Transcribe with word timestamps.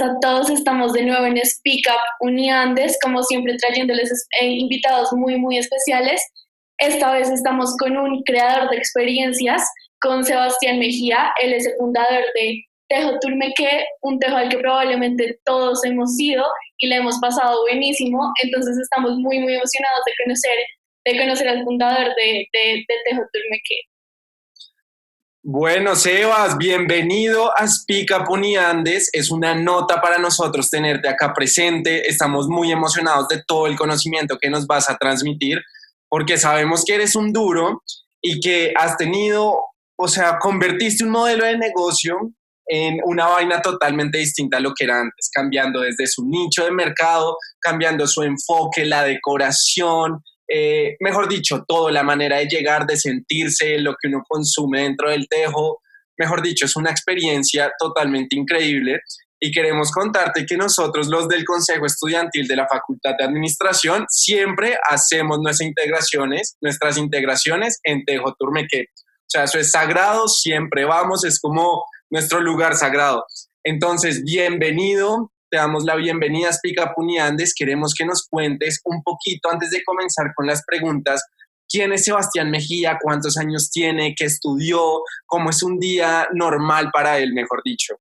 a 0.00 0.18
todos. 0.20 0.50
Estamos 0.50 0.92
de 0.92 1.02
nuevo 1.02 1.26
en 1.26 1.38
Speak 1.44 1.86
Up 1.88 2.26
Uniandes, 2.26 2.98
como 3.02 3.22
siempre 3.22 3.56
trayéndoles 3.56 4.10
eh, 4.40 4.46
invitados 4.46 5.12
muy, 5.12 5.36
muy 5.36 5.58
especiales. 5.58 6.22
Esta 6.78 7.12
vez 7.12 7.30
estamos 7.30 7.74
con 7.78 7.96
un 7.96 8.22
creador 8.22 8.70
de 8.70 8.76
experiencias, 8.76 9.62
con 10.00 10.24
Sebastián 10.24 10.78
Mejía. 10.78 11.32
Él 11.42 11.52
es 11.52 11.66
el 11.66 11.74
fundador 11.78 12.24
de 12.34 12.64
Tejo 12.88 13.18
Turmeque, 13.20 13.84
un 14.02 14.18
tejo 14.18 14.36
al 14.36 14.48
que 14.48 14.58
probablemente 14.58 15.38
todos 15.44 15.84
hemos 15.84 16.18
ido 16.18 16.44
y 16.78 16.88
le 16.88 16.96
hemos 16.96 17.18
pasado 17.18 17.62
buenísimo. 17.62 18.32
Entonces 18.42 18.78
estamos 18.78 19.12
muy, 19.16 19.40
muy 19.40 19.54
emocionados 19.54 20.00
de 20.06 20.12
conocer, 20.24 20.58
de 21.04 21.18
conocer 21.18 21.48
al 21.48 21.64
fundador 21.64 22.14
de, 22.14 22.46
de, 22.52 22.84
de 22.86 22.94
Tejo 23.04 23.22
Turmeque. 23.32 23.80
Bueno, 25.44 25.94
Sebas, 25.94 26.58
bienvenido 26.58 27.56
a 27.56 27.68
Speak 27.68 28.10
Up 28.10 28.28
Uniandes. 28.28 29.08
Es 29.12 29.30
una 29.30 29.54
nota 29.54 30.00
para 30.00 30.18
nosotros 30.18 30.68
tenerte 30.68 31.08
acá 31.08 31.32
presente. 31.32 32.08
Estamos 32.08 32.48
muy 32.48 32.72
emocionados 32.72 33.28
de 33.28 33.44
todo 33.46 33.68
el 33.68 33.76
conocimiento 33.76 34.36
que 34.40 34.50
nos 34.50 34.66
vas 34.66 34.90
a 34.90 34.96
transmitir, 34.96 35.60
porque 36.08 36.38
sabemos 36.38 36.84
que 36.84 36.96
eres 36.96 37.14
un 37.14 37.32
duro 37.32 37.84
y 38.20 38.40
que 38.40 38.72
has 38.76 38.96
tenido, 38.96 39.60
o 39.96 40.08
sea, 40.08 40.38
convertiste 40.40 41.04
un 41.04 41.10
modelo 41.10 41.44
de 41.44 41.56
negocio 41.56 42.16
en 42.66 42.98
una 43.04 43.28
vaina 43.28 43.62
totalmente 43.62 44.18
distinta 44.18 44.56
a 44.56 44.60
lo 44.60 44.74
que 44.74 44.86
era 44.86 45.00
antes, 45.00 45.30
cambiando 45.32 45.82
desde 45.82 46.08
su 46.08 46.26
nicho 46.26 46.64
de 46.64 46.72
mercado, 46.72 47.36
cambiando 47.60 48.08
su 48.08 48.24
enfoque, 48.24 48.84
la 48.84 49.04
decoración, 49.04 50.20
eh, 50.48 50.96
mejor 51.00 51.28
dicho, 51.28 51.64
todo, 51.66 51.90
la 51.90 52.02
manera 52.02 52.38
de 52.38 52.46
llegar, 52.46 52.86
de 52.86 52.96
sentirse, 52.96 53.78
lo 53.78 53.94
que 54.00 54.08
uno 54.08 54.22
consume 54.26 54.82
dentro 54.82 55.10
del 55.10 55.28
tejo, 55.28 55.82
mejor 56.16 56.42
dicho, 56.42 56.66
es 56.66 56.74
una 56.76 56.90
experiencia 56.90 57.72
totalmente 57.78 58.36
increíble 58.36 59.00
y 59.40 59.52
queremos 59.52 59.92
contarte 59.92 60.44
que 60.46 60.56
nosotros 60.56 61.06
los 61.08 61.28
del 61.28 61.44
Consejo 61.44 61.86
Estudiantil 61.86 62.48
de 62.48 62.56
la 62.56 62.66
Facultad 62.66 63.14
de 63.16 63.24
Administración 63.24 64.06
siempre 64.08 64.76
hacemos 64.82 65.38
nuestras 65.38 65.68
integraciones, 65.68 66.56
nuestras 66.60 66.98
integraciones 66.98 67.78
en 67.84 68.04
Tejo 68.04 68.34
Turmeque. 68.36 68.86
O 68.96 69.30
sea, 69.30 69.44
eso 69.44 69.58
es 69.58 69.70
sagrado, 69.70 70.26
siempre 70.26 70.84
vamos, 70.84 71.24
es 71.24 71.38
como 71.38 71.84
nuestro 72.10 72.40
lugar 72.40 72.74
sagrado. 72.74 73.24
Entonces, 73.62 74.24
bienvenido, 74.24 75.30
te 75.50 75.56
damos 75.56 75.84
la 75.84 75.96
bienvenida 75.96 76.50
a 76.50 76.52
Speak 76.52 76.78
Andes. 77.20 77.54
Queremos 77.54 77.94
que 77.96 78.04
nos 78.04 78.26
cuentes 78.28 78.80
un 78.84 79.02
poquito 79.02 79.50
antes 79.50 79.70
de 79.70 79.82
comenzar 79.82 80.32
con 80.34 80.46
las 80.46 80.62
preguntas. 80.64 81.24
¿Quién 81.68 81.92
es 81.92 82.04
Sebastián 82.04 82.50
Mejía? 82.50 82.98
¿Cuántos 83.00 83.36
años 83.36 83.70
tiene? 83.70 84.14
¿Qué 84.16 84.24
estudió? 84.24 85.02
¿Cómo 85.26 85.50
es 85.50 85.62
un 85.62 85.78
día 85.78 86.28
normal 86.32 86.90
para 86.92 87.18
él, 87.18 87.32
mejor 87.32 87.62
dicho? 87.64 87.96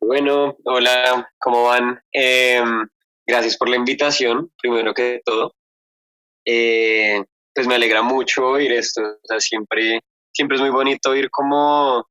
Bueno, 0.00 0.56
hola, 0.64 1.28
¿cómo 1.38 1.64
van? 1.64 2.00
Em, 2.12 2.86
gracias 3.26 3.56
por 3.56 3.68
la 3.68 3.76
invitación, 3.76 4.50
primero 4.60 4.94
que 4.94 5.20
todo. 5.24 5.54
Eh, 6.44 7.22
pues 7.54 7.66
me 7.66 7.74
alegra 7.74 8.02
mucho 8.02 8.48
oír 8.48 8.72
esto. 8.72 9.02
O 9.02 9.26
sea, 9.26 9.40
siempre, 9.40 10.00
siempre 10.32 10.56
es 10.56 10.60
muy 10.60 10.70
bonito 10.70 11.10
oír 11.10 11.30
cómo 11.30 12.06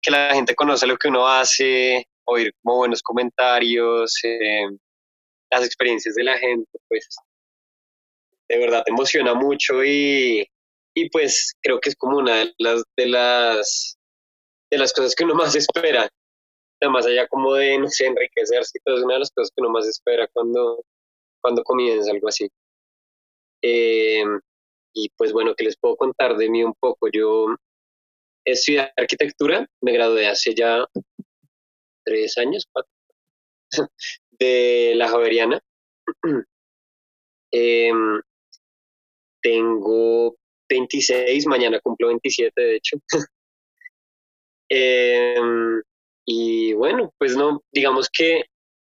que 0.00 0.10
la 0.10 0.34
gente 0.34 0.54
conoce 0.54 0.86
lo 0.86 0.96
que 0.96 1.08
uno 1.08 1.26
hace, 1.26 2.07
oír 2.28 2.52
como 2.62 2.78
buenos 2.78 3.02
comentarios, 3.02 4.14
eh, 4.24 4.68
las 5.50 5.64
experiencias 5.64 6.14
de 6.14 6.24
la 6.24 6.38
gente, 6.38 6.70
pues 6.88 7.08
de 8.48 8.58
verdad 8.58 8.82
te 8.84 8.92
emociona 8.92 9.34
mucho 9.34 9.84
y, 9.84 10.46
y 10.94 11.10
pues 11.10 11.54
creo 11.62 11.80
que 11.80 11.90
es 11.90 11.96
como 11.96 12.18
una 12.18 12.36
de 12.36 12.54
las, 12.58 12.82
de 12.96 13.06
las, 13.06 13.98
de 14.70 14.78
las 14.78 14.92
cosas 14.92 15.14
que 15.14 15.24
uno 15.24 15.34
más 15.34 15.54
espera. 15.54 16.08
Además 16.80 17.06
allá 17.06 17.26
como 17.28 17.54
de, 17.54 17.78
no 17.78 17.88
sé, 17.88 18.06
enriquecerse 18.06 18.78
todo 18.84 18.98
es 18.98 19.04
una 19.04 19.14
de 19.14 19.20
las 19.20 19.30
cosas 19.32 19.50
que 19.54 19.62
uno 19.62 19.70
más 19.70 19.86
espera 19.86 20.28
cuando, 20.32 20.82
cuando 21.42 21.62
comienza 21.64 22.10
algo 22.10 22.28
así. 22.28 22.48
Eh, 23.62 24.24
y 24.94 25.08
pues 25.16 25.32
bueno, 25.32 25.54
¿qué 25.56 25.64
les 25.64 25.76
puedo 25.76 25.96
contar 25.96 26.36
de 26.36 26.48
mí 26.48 26.62
un 26.62 26.74
poco? 26.78 27.08
Yo 27.12 27.56
estudié 28.44 28.92
arquitectura, 28.96 29.66
me 29.82 29.92
gradué 29.92 30.28
hace 30.28 30.54
ya 30.54 30.86
tres 32.08 32.38
años, 32.38 32.66
cuatro, 32.72 32.90
de 34.38 34.92
la 34.96 35.08
Javeriana. 35.08 35.60
Em, 37.50 38.20
tengo 39.40 40.36
26, 40.68 41.46
mañana 41.46 41.80
cumplo 41.80 42.08
27 42.08 42.52
de 42.60 42.76
hecho. 42.76 42.96
Em, 44.70 45.82
y 46.26 46.74
bueno, 46.74 47.14
pues 47.18 47.34
no, 47.34 47.62
digamos 47.72 48.10
que 48.12 48.44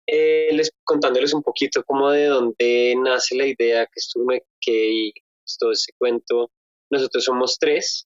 eh, 0.07 0.49
les 0.53 0.71
contándoles 0.83 1.35
un 1.35 1.43
poquito 1.43 1.85
como 1.85 2.11
de 2.11 2.25
dónde 2.25 2.95
nace 2.97 3.37
la 3.37 3.47
idea 3.47 3.85
que 3.85 3.97
estuve, 3.97 4.45
que 4.63 5.13
todo 5.59 5.73
ese 5.73 5.93
cuento. 5.99 6.51
Nosotros 6.91 7.23
somos 7.23 7.59
tres, 7.59 8.09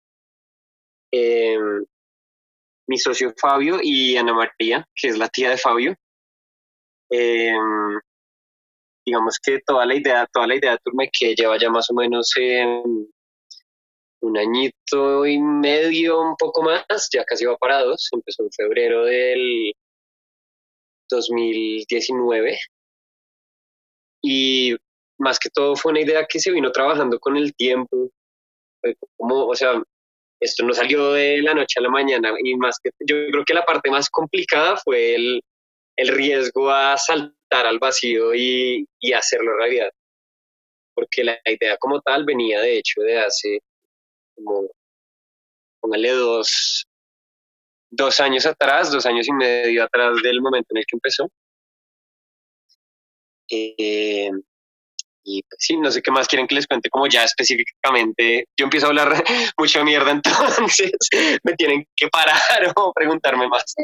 Em, 1.14 1.84
mi 2.86 2.98
socio 2.98 3.32
Fabio 3.40 3.78
y 3.82 4.16
Ana 4.16 4.34
María, 4.34 4.86
que 4.94 5.08
es 5.08 5.18
la 5.18 5.28
tía 5.28 5.50
de 5.50 5.58
Fabio. 5.58 5.94
Em, 7.10 8.00
digamos 9.06 9.38
que 9.42 9.60
toda 9.66 9.86
la 9.86 9.94
idea, 9.94 10.26
toda 10.32 10.46
la 10.46 10.56
idea 10.56 10.72
de 10.72 10.78
Turme 10.84 11.10
que 11.12 11.34
lleva 11.34 11.58
ya 11.58 11.70
más 11.70 11.90
o 11.90 11.94
menos 11.94 12.32
un 14.20 14.38
añito 14.38 15.26
y 15.26 15.38
medio, 15.38 16.20
un 16.22 16.36
poco 16.36 16.62
más, 16.62 17.08
ya 17.12 17.24
casi 17.24 17.44
va 17.44 17.56
para 17.58 17.82
dos, 17.82 18.08
empezó 18.12 18.42
en 18.42 18.50
febrero 18.52 19.04
del 19.04 19.72
2019 21.10 22.58
y 24.22 24.74
más 25.18 25.38
que 25.38 25.50
todo 25.50 25.76
fue 25.76 25.92
una 25.92 26.00
idea 26.00 26.26
que 26.26 26.40
se 26.40 26.50
vino 26.50 26.72
trabajando 26.72 27.18
con 27.20 27.36
el 27.36 27.54
tiempo, 27.54 28.10
como, 29.16 29.46
o 29.46 29.54
sea, 29.54 29.82
esto 30.44 30.64
no 30.64 30.74
salió 30.74 31.12
de 31.12 31.40
la 31.42 31.54
noche 31.54 31.78
a 31.78 31.82
la 31.82 31.88
mañana 31.88 32.34
y 32.42 32.54
más 32.56 32.78
que 32.82 32.90
yo 33.00 33.16
creo 33.30 33.44
que 33.44 33.54
la 33.54 33.64
parte 33.64 33.90
más 33.90 34.10
complicada 34.10 34.76
fue 34.76 35.14
el, 35.14 35.40
el 35.96 36.08
riesgo 36.08 36.70
a 36.70 36.96
saltar 36.98 37.66
al 37.66 37.78
vacío 37.78 38.34
y, 38.34 38.86
y, 39.00 39.12
hacerlo 39.12 39.56
realidad. 39.56 39.90
Porque 40.94 41.24
la 41.24 41.38
idea 41.46 41.76
como 41.78 42.00
tal 42.02 42.24
venía 42.24 42.60
de 42.60 42.78
hecho 42.78 43.00
de 43.00 43.18
hace 43.18 43.60
como, 44.34 44.68
póngale 45.80 46.10
dos, 46.10 46.86
dos 47.90 48.20
años 48.20 48.44
atrás, 48.44 48.92
dos 48.92 49.06
años 49.06 49.26
y 49.26 49.32
medio 49.32 49.84
atrás 49.84 50.16
del 50.22 50.42
momento 50.42 50.68
en 50.70 50.78
el 50.78 50.84
que 50.86 50.96
empezó. 50.96 51.28
Eh, 53.50 54.30
y 55.24 55.42
pues, 55.42 55.58
sí, 55.58 55.76
no 55.76 55.90
sé 55.90 56.02
qué 56.02 56.10
más 56.10 56.28
quieren 56.28 56.46
que 56.46 56.54
les 56.54 56.66
cuente 56.66 56.90
como 56.90 57.06
ya 57.06 57.24
específicamente. 57.24 58.46
Yo 58.58 58.64
empiezo 58.64 58.86
a 58.86 58.88
hablar 58.90 59.24
mucha 59.58 59.82
mierda, 59.82 60.10
entonces 60.12 60.92
me 61.42 61.54
tienen 61.54 61.86
que 61.96 62.08
parar 62.08 62.38
o 62.76 62.92
preguntarme 62.92 63.48
más. 63.48 63.74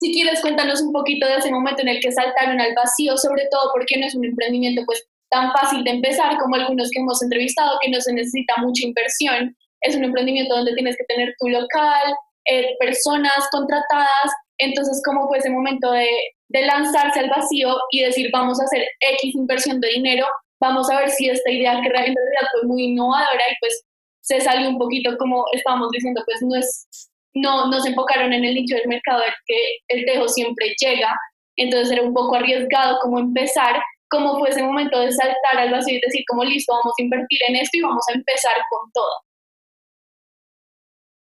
Si 0.00 0.12
quieres, 0.12 0.40
cuéntanos 0.40 0.80
un 0.80 0.92
poquito 0.92 1.26
de 1.26 1.36
ese 1.36 1.50
momento 1.50 1.82
en 1.82 1.88
el 1.88 2.00
que 2.00 2.12
saltaron 2.12 2.60
al 2.60 2.74
vacío, 2.74 3.16
sobre 3.16 3.48
todo 3.50 3.70
porque 3.72 3.98
no 3.98 4.06
es 4.06 4.14
un 4.14 4.24
emprendimiento 4.24 4.82
pues 4.86 5.04
tan 5.30 5.52
fácil 5.52 5.82
de 5.84 5.90
empezar 5.90 6.38
como 6.38 6.54
algunos 6.54 6.90
que 6.90 7.00
hemos 7.00 7.22
entrevistado, 7.22 7.78
que 7.82 7.90
no 7.90 8.00
se 8.00 8.12
necesita 8.12 8.54
mucha 8.58 8.86
inversión. 8.86 9.56
Es 9.80 9.96
un 9.96 10.04
emprendimiento 10.04 10.54
donde 10.54 10.74
tienes 10.74 10.96
que 10.96 11.04
tener 11.04 11.34
tu 11.38 11.48
local, 11.48 12.14
eh, 12.48 12.76
personas 12.80 13.48
contratadas. 13.50 14.32
Entonces, 14.58 15.00
¿cómo 15.04 15.28
fue 15.28 15.38
ese 15.38 15.50
momento 15.50 15.90
de, 15.92 16.08
de 16.48 16.62
lanzarse 16.62 17.20
al 17.20 17.30
vacío 17.30 17.76
y 17.92 18.02
decir, 18.02 18.30
vamos 18.32 18.60
a 18.60 18.64
hacer 18.64 18.86
X 19.00 19.34
inversión 19.34 19.80
de 19.80 19.88
dinero, 19.88 20.26
vamos 20.60 20.90
a 20.90 21.00
ver 21.00 21.10
si 21.10 21.28
esta 21.28 21.50
idea 21.50 21.80
que 21.80 21.88
realmente 21.88 22.20
fue 22.52 22.68
muy 22.68 22.84
innovadora 22.84 23.42
y 23.50 23.54
pues 23.60 23.84
se 24.22 24.40
salió 24.40 24.68
un 24.68 24.78
poquito 24.78 25.16
como 25.18 25.44
estábamos 25.52 25.90
diciendo, 25.90 26.22
pues 26.24 26.42
no 26.42 26.56
es, 26.56 27.10
no, 27.34 27.68
no 27.68 27.80
se 27.80 27.90
enfocaron 27.90 28.32
en 28.32 28.44
el 28.44 28.54
nicho 28.54 28.76
del 28.76 28.88
mercado 28.88 29.20
del 29.20 29.32
que 29.46 29.78
el 29.88 30.04
tejo 30.06 30.28
siempre 30.28 30.74
llega, 30.80 31.14
entonces 31.56 31.92
era 31.92 32.02
un 32.02 32.14
poco 32.14 32.36
arriesgado 32.36 32.98
como 33.00 33.18
empezar, 33.18 33.80
como 34.10 34.38
fue 34.38 34.50
ese 34.50 34.62
momento 34.62 35.00
de 35.00 35.12
saltar 35.12 35.58
al 35.58 35.70
vacío 35.70 35.96
y 35.96 36.00
decir 36.00 36.24
como 36.28 36.44
listo, 36.44 36.72
vamos 36.72 36.94
a 36.98 37.02
invertir 37.02 37.40
en 37.48 37.56
esto 37.56 37.76
y 37.76 37.82
vamos 37.82 38.04
a 38.08 38.14
empezar 38.14 38.54
con 38.70 38.90
todo. 38.92 39.12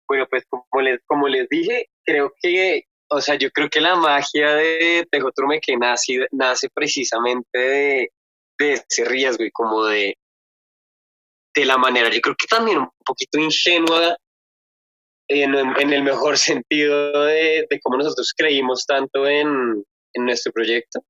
Bueno, 0.08 0.26
pues 0.31 0.44
como 0.49 0.82
les, 0.82 1.00
como 1.06 1.29
les 1.29 1.49
dije, 1.49 1.88
creo 2.05 2.32
que 2.41 2.85
o 3.08 3.20
sea, 3.20 3.37
yo 3.37 3.50
creo 3.50 3.69
que 3.69 3.81
la 3.81 3.94
magia 3.94 4.55
de 4.55 5.06
Tejo 5.11 5.31
que 5.62 5.76
nace, 5.76 6.26
nace 6.32 6.69
precisamente 6.70 7.58
de, 7.58 8.11
ese 8.58 9.05
riesgo 9.05 9.44
y 9.44 9.50
como 9.50 9.85
de, 9.85 10.17
de 11.55 11.64
la 11.64 11.79
manera, 11.79 12.11
yo 12.11 12.20
creo 12.20 12.35
que 12.37 12.47
también 12.47 12.79
un 12.79 12.91
poquito 13.05 13.38
ingenua 13.38 14.17
en, 15.29 15.55
en 15.55 15.93
el 15.93 16.03
mejor 16.03 16.38
sentido 16.38 17.25
de, 17.25 17.67
de, 17.69 17.81
cómo 17.81 17.99
nosotros 17.99 18.32
creímos 18.37 18.85
tanto 18.87 19.26
en, 19.26 19.85
en, 20.14 20.25
nuestro 20.25 20.53
proyecto. 20.53 21.00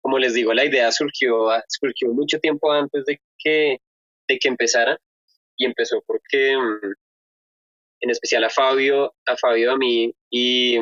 Como 0.00 0.18
les 0.18 0.34
digo, 0.34 0.54
la 0.54 0.64
idea 0.64 0.90
surgió, 0.92 1.48
surgió 1.68 2.08
mucho 2.12 2.38
tiempo 2.38 2.72
antes 2.72 3.04
de 3.04 3.20
que, 3.38 3.78
de 4.28 4.38
que 4.38 4.48
empezara 4.48 4.96
y 5.56 5.64
empezó 5.64 6.02
porque 6.06 6.56
mm, 6.56 6.92
en 8.00 8.10
especial 8.10 8.44
a 8.44 8.50
Fabio, 8.50 9.14
a 9.26 9.36
Fabio, 9.36 9.72
a 9.72 9.76
mí 9.76 10.12
y, 10.30 10.78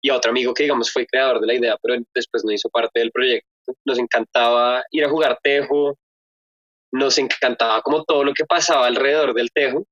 y 0.00 0.10
a 0.10 0.16
otro 0.16 0.30
amigo 0.30 0.54
que 0.54 0.64
digamos 0.64 0.92
fue 0.92 1.06
creador 1.06 1.40
de 1.40 1.46
la 1.46 1.54
idea, 1.54 1.76
pero 1.82 2.00
después 2.14 2.44
no 2.44 2.52
hizo 2.52 2.68
parte 2.68 3.00
del 3.00 3.10
proyecto. 3.10 3.48
Nos 3.84 3.98
encantaba 3.98 4.82
ir 4.90 5.04
a 5.04 5.10
jugar 5.10 5.38
tejo, 5.42 5.98
nos 6.92 7.18
encantaba 7.18 7.82
como 7.82 8.04
todo 8.04 8.24
lo 8.24 8.32
que 8.32 8.44
pasaba 8.44 8.86
alrededor 8.86 9.34
del 9.34 9.50
tejo 9.52 9.84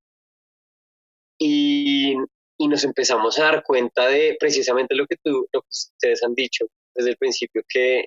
y, 1.38 2.14
y 2.58 2.68
nos 2.68 2.84
empezamos 2.84 3.38
a 3.38 3.44
dar 3.44 3.62
cuenta 3.62 4.06
de 4.08 4.36
precisamente 4.38 4.94
lo 4.94 5.06
que, 5.06 5.16
tú, 5.22 5.46
lo 5.52 5.60
que 5.60 5.68
ustedes 5.68 6.22
han 6.22 6.34
dicho 6.34 6.66
desde 6.94 7.10
el 7.10 7.16
principio, 7.16 7.62
que, 7.68 8.06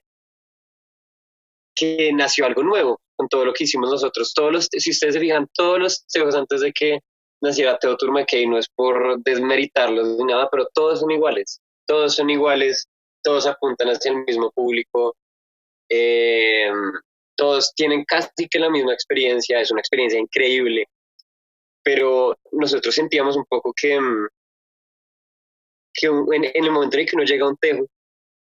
que 1.76 2.12
nació 2.14 2.46
algo 2.46 2.64
nuevo 2.64 3.00
con 3.16 3.28
todo 3.28 3.46
lo 3.46 3.54
que 3.54 3.66
hicimos 3.66 3.92
nosotros. 3.92 4.34
Todos 4.34 4.52
los, 4.52 4.68
si 4.72 4.90
ustedes 4.90 5.14
se 5.14 5.20
fijan, 5.20 5.48
todos 5.54 5.80
los 5.80 6.06
tejos 6.08 6.36
antes 6.36 6.62
de 6.62 6.72
que 6.72 7.00
naciera 7.42 7.78
Teotur 7.78 8.12
McKay, 8.12 8.48
no 8.48 8.58
es 8.58 8.68
por 8.70 9.22
desmeritarlos 9.24 10.18
ni 10.18 10.26
nada, 10.26 10.50
pero 10.52 10.68
todos 10.74 11.00
son 11.00 11.12
iguales, 11.12 11.62
todos 11.86 12.16
son 12.16 12.30
iguales, 12.30 12.88
todos 13.24 13.48
apuntan 13.48 13.90
hacia 13.90 14.12
el 14.12 14.24
mismo 14.26 14.52
público, 14.52 15.16
eh, 15.90 16.70
todos 17.36 17.74
tienen 17.76 18.04
casi 18.06 18.48
que 18.50 18.60
la 18.60 18.70
misma 18.70 18.94
experiencia, 18.94 19.60
es 19.60 19.72
una 19.72 19.82
experiencia 19.82 20.20
increíble, 20.20 20.86
pero 21.84 22.38
nosotros 22.52 22.94
sentíamos 22.94 23.38
un 23.38 23.46
poco 23.46 23.74
que, 23.76 24.00
mm, 24.00 24.28
que 25.94 26.08
en, 26.08 26.66
el 26.66 26.72
momento 26.72 26.98
en 26.98 27.06
que 27.06 27.16
uno 27.16 27.26
llega 27.26 27.46
a 27.46 27.50
un 27.50 27.58
tejo, 27.58 27.88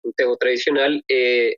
un 0.02 0.12
tejo 0.14 0.36
tradicional, 0.36 1.02
eh, 1.08 1.56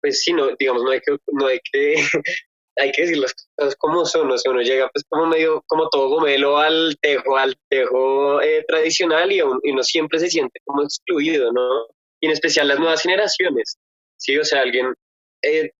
pues 0.00 0.22
sí, 0.22 0.32
no, 0.32 0.54
digamos, 0.58 0.82
no 0.82 0.90
hay 0.90 1.00
que, 1.00 1.16
no 1.32 1.46
hay 1.46 1.60
que, 1.72 1.94
hay 2.76 2.92
que 2.92 3.02
decir 3.02 3.18
las 3.18 3.34
cosas 3.56 3.76
como 3.76 4.04
son, 4.04 4.30
o 4.30 4.38
sea, 4.38 4.52
uno 4.52 4.62
llega 4.62 4.88
pues 4.92 5.04
como 5.08 5.26
medio, 5.26 5.62
como 5.66 5.88
todo 5.88 6.08
gomelo 6.08 6.58
al 6.58 6.96
tejo, 7.00 7.36
al 7.36 7.56
tejo 7.68 8.40
eh, 8.42 8.64
tradicional 8.66 9.30
y 9.32 9.40
uno, 9.42 9.82
siempre 9.82 10.18
se 10.18 10.30
siente 10.30 10.60
como 10.64 10.82
excluido, 10.82 11.52
¿no? 11.52 11.86
Y 12.20 12.26
en 12.26 12.32
especial 12.32 12.68
las 12.68 12.78
nuevas 12.78 13.02
generaciones, 13.02 13.76
¿sí? 14.16 14.38
O 14.38 14.44
sea, 14.44 14.62
alguien, 14.62 14.94
eh, 15.42 15.70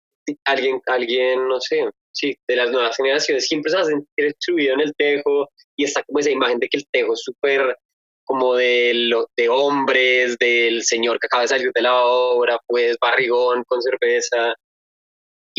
alguien, 0.45 0.81
alguien, 0.87 1.49
no 1.49 1.61
sé, 1.61 1.89
sí, 2.13 2.37
de 2.49 2.57
las 2.57 2.71
nuevas 2.71 2.97
generaciones 2.97 3.47
siempre 3.47 3.71
se 3.71 3.79
a 3.79 3.85
sentir 3.85 4.27
excluido 4.27 4.75
en 4.75 4.81
el 4.81 4.95
tejo 4.97 5.49
y 5.77 5.85
está 5.85 6.03
como 6.05 6.19
esa 6.19 6.31
imagen 6.31 6.59
de 6.59 6.69
que 6.69 6.79
el 6.79 6.87
tejo 6.91 7.15
es 7.15 7.23
súper 7.23 7.77
como 8.25 8.55
de, 8.55 8.93
lo, 8.95 9.29
de 9.37 9.49
hombres, 9.49 10.37
del 10.39 10.85
señor 10.85 11.19
que 11.19 11.27
acaba 11.27 11.43
de 11.43 11.49
salir 11.49 11.73
de 11.75 11.83
la 11.83 12.05
obra, 12.05 12.59
pues 12.67 12.97
barrigón 13.01 13.65
con 13.65 13.83
cerveza. 13.83 14.55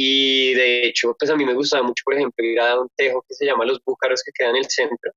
Y 0.04 0.54
de 0.56 0.88
hecho, 0.88 1.16
pues 1.20 1.30
a 1.30 1.36
mí 1.36 1.46
me 1.46 1.54
gustaba 1.54 1.84
mucho, 1.84 2.02
por 2.04 2.16
ejemplo, 2.16 2.46
ir 2.46 2.60
a 2.60 2.80
un 2.80 2.90
tejo 2.96 3.24
que 3.28 3.36
se 3.36 3.46
llama 3.46 3.66
Los 3.66 3.80
Búcaros, 3.86 4.24
que 4.24 4.32
queda 4.34 4.50
en 4.50 4.56
el 4.56 4.66
centro. 4.66 5.12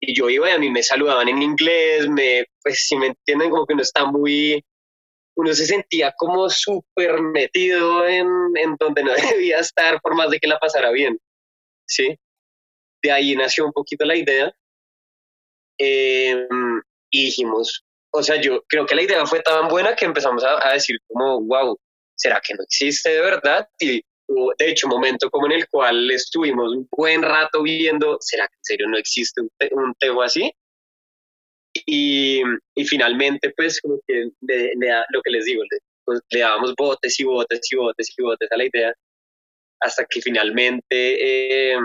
Y 0.00 0.14
yo 0.14 0.30
iba 0.30 0.48
y 0.48 0.52
a 0.52 0.58
mí 0.58 0.70
me 0.70 0.82
saludaban 0.82 1.28
en 1.28 1.42
inglés, 1.42 2.08
me, 2.08 2.44
pues 2.62 2.86
si 2.86 2.96
me 2.96 3.08
entienden, 3.08 3.50
como 3.50 3.66
que 3.66 3.74
uno 3.74 3.82
está 3.82 4.04
muy, 4.04 4.64
uno 5.36 5.52
se 5.54 5.66
sentía 5.66 6.12
como 6.16 6.48
súper 6.50 7.20
metido 7.20 8.06
en, 8.06 8.28
en 8.56 8.76
donde 8.78 9.02
no 9.02 9.12
debía 9.36 9.58
estar, 9.58 10.00
por 10.00 10.14
más 10.14 10.30
de 10.30 10.38
que 10.38 10.48
la 10.48 10.58
pasara 10.58 10.90
bien. 10.90 11.18
¿Sí? 11.86 12.16
De 13.02 13.10
ahí 13.10 13.34
nació 13.34 13.66
un 13.66 13.72
poquito 13.72 14.04
la 14.04 14.16
idea 14.16 14.54
Em, 15.84 16.80
y 17.10 17.24
dijimos, 17.26 17.84
o 18.12 18.22
sea, 18.22 18.40
yo 18.40 18.62
creo 18.68 18.86
que 18.86 18.94
la 18.94 19.02
idea 19.02 19.26
fue 19.26 19.40
tan 19.40 19.68
buena 19.68 19.96
que 19.96 20.04
empezamos 20.04 20.44
a, 20.44 20.72
decir 20.72 20.98
como, 21.08 21.40
wow, 21.42 21.76
¿será 22.14 22.40
que 22.40 22.54
no 22.54 22.62
existe 22.62 23.10
de 23.10 23.20
verdad? 23.20 23.68
Y 23.80 24.00
de 24.58 24.70
hecho, 24.70 24.86
un 24.86 24.94
momento 24.94 25.30
como 25.30 25.46
en 25.46 25.52
el 25.52 25.68
cual 25.68 26.10
estuvimos 26.10 26.74
un 26.74 26.88
buen 26.90 27.22
rato 27.22 27.62
viendo, 27.62 28.18
¿será 28.20 28.46
que 28.48 28.54
en 28.54 28.64
serio 28.64 28.88
no 28.88 28.98
existe 28.98 29.40
un, 29.40 29.94
tema 29.98 30.24
así? 30.24 30.52
Y, 31.86 32.42
y, 32.74 32.84
finalmente, 32.84 33.52
pues, 33.56 33.80
lo 33.84 33.98
que 34.06 35.30
les 35.30 35.44
digo, 35.44 35.62
le, 35.62 35.78
pues, 36.04 36.20
le 36.30 36.40
dábamos 36.40 36.74
botes 36.76 37.18
y 37.18 37.24
botes 37.24 37.60
y 37.70 37.76
botes 37.76 38.14
y 38.16 38.22
botes 38.22 38.52
a 38.52 38.56
la 38.56 38.64
idea, 38.64 38.92
hasta 39.80 40.04
que 40.04 40.20
finalmente 40.20 41.72
eh, 41.72 41.78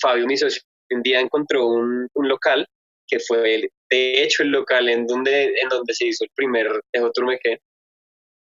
Fabio, 0.00 0.26
mi 0.26 0.36
socio, 0.36 0.62
un 0.90 1.02
día 1.02 1.20
encontró 1.20 1.66
un, 1.66 2.08
un 2.14 2.28
local 2.28 2.66
que 3.08 3.20
fue 3.20 3.68
de 3.90 4.22
hecho 4.22 4.42
el 4.42 4.50
local 4.50 4.88
en 4.88 5.06
donde, 5.06 5.44
en 5.44 5.68
donde 5.68 5.94
se 5.94 6.06
hizo 6.06 6.24
el 6.24 6.30
primer 6.34 6.68
Tejo 6.92 7.10
Turmeque, 7.12 7.60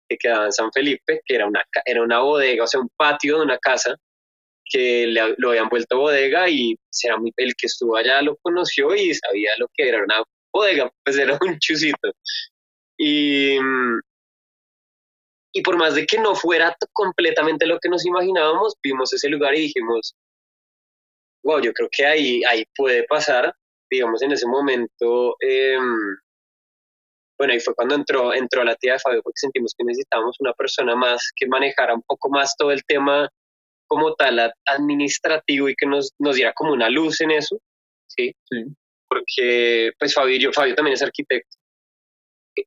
que 0.08 0.16
quedaba 0.16 0.46
en 0.46 0.52
San 0.52 0.70
Felipe, 0.72 1.20
que 1.24 1.34
era 1.34 1.46
una, 1.46 1.64
era 1.84 2.02
una 2.02 2.20
bodega, 2.20 2.64
o 2.64 2.66
sea, 2.66 2.80
un 2.80 2.90
patio 2.96 3.38
de 3.38 3.44
una 3.44 3.58
casa 3.58 3.96
que 4.64 5.06
le, 5.06 5.34
lo 5.38 5.50
habían 5.50 5.68
vuelto 5.68 5.98
bodega 5.98 6.48
y 6.48 6.76
era 7.02 7.16
muy, 7.16 7.32
el 7.36 7.54
que 7.54 7.66
estuvo 7.66 7.96
allá 7.96 8.22
lo 8.22 8.36
conoció 8.36 8.94
y 8.94 9.14
sabía 9.14 9.50
lo 9.58 9.68
que 9.74 9.88
era 9.88 10.02
una 10.02 10.22
bodega, 10.52 10.90
pues 11.04 11.18
era 11.18 11.38
un 11.40 11.58
chusito. 11.58 12.12
Y, 12.96 13.58
y 15.52 15.62
por 15.62 15.76
más 15.76 15.94
de 15.94 16.06
que 16.06 16.18
no 16.18 16.34
fuera 16.34 16.76
completamente 16.92 17.66
lo 17.66 17.78
que 17.78 17.88
nos 17.88 18.06
imaginábamos, 18.06 18.74
vimos 18.82 19.12
ese 19.12 19.28
lugar 19.28 19.54
y 19.54 19.62
dijimos, 19.62 20.14
wow, 21.44 21.60
yo 21.60 21.72
creo 21.72 21.88
que 21.90 22.06
ahí, 22.06 22.42
ahí 22.44 22.64
puede 22.76 23.04
pasar, 23.04 23.54
digamos, 23.90 24.22
en 24.22 24.32
ese 24.32 24.46
momento, 24.46 25.36
em, 25.40 26.16
bueno, 27.38 27.52
ahí 27.52 27.60
fue 27.60 27.74
cuando 27.74 27.94
entró, 27.94 28.32
entró 28.32 28.64
la 28.64 28.76
tía 28.76 28.94
de 28.94 28.98
Fabio, 29.00 29.22
porque 29.22 29.38
sentimos 29.38 29.74
que 29.76 29.84
necesitábamos 29.84 30.36
una 30.40 30.52
persona 30.52 30.94
más 30.94 31.30
que 31.34 31.46
manejara 31.46 31.94
un 31.94 32.02
poco 32.02 32.28
más 32.30 32.56
todo 32.56 32.70
el 32.70 32.84
tema 32.84 33.28
como 33.86 34.14
tal 34.14 34.52
administrativo 34.66 35.68
y 35.68 35.74
que 35.74 35.86
nos, 35.86 36.12
nos 36.18 36.36
diera 36.36 36.52
como 36.52 36.72
una 36.72 36.88
luz 36.88 37.20
en 37.20 37.32
eso, 37.32 37.58
¿sí? 38.08 38.32
sí. 38.48 38.64
Porque, 39.08 39.92
pues 39.98 40.14
Fabio, 40.14 40.52
Fabio 40.52 40.74
también 40.74 40.94
es 40.94 41.02
arquitecto. 41.02 41.56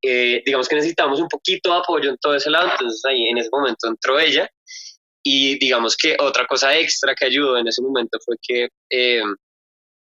Eh, 0.01 0.43
digamos 0.45 0.67
que 0.67 0.75
necesitamos 0.75 1.19
un 1.21 1.29
poquito 1.29 1.71
de 1.71 1.79
apoyo 1.79 2.09
en 2.09 2.17
todo 2.17 2.35
ese 2.35 2.49
lado, 2.49 2.69
entonces 2.71 3.03
ahí 3.05 3.27
en 3.29 3.37
ese 3.37 3.49
momento 3.51 3.87
entró 3.87 4.19
ella 4.19 4.49
y 5.23 5.57
digamos 5.59 5.95
que 5.95 6.15
otra 6.19 6.45
cosa 6.45 6.77
extra 6.77 7.15
que 7.15 7.25
ayudó 7.25 7.57
en 7.57 7.67
ese 7.67 7.81
momento 7.81 8.17
fue 8.23 8.35
que, 8.41 8.69
eh, 8.89 9.21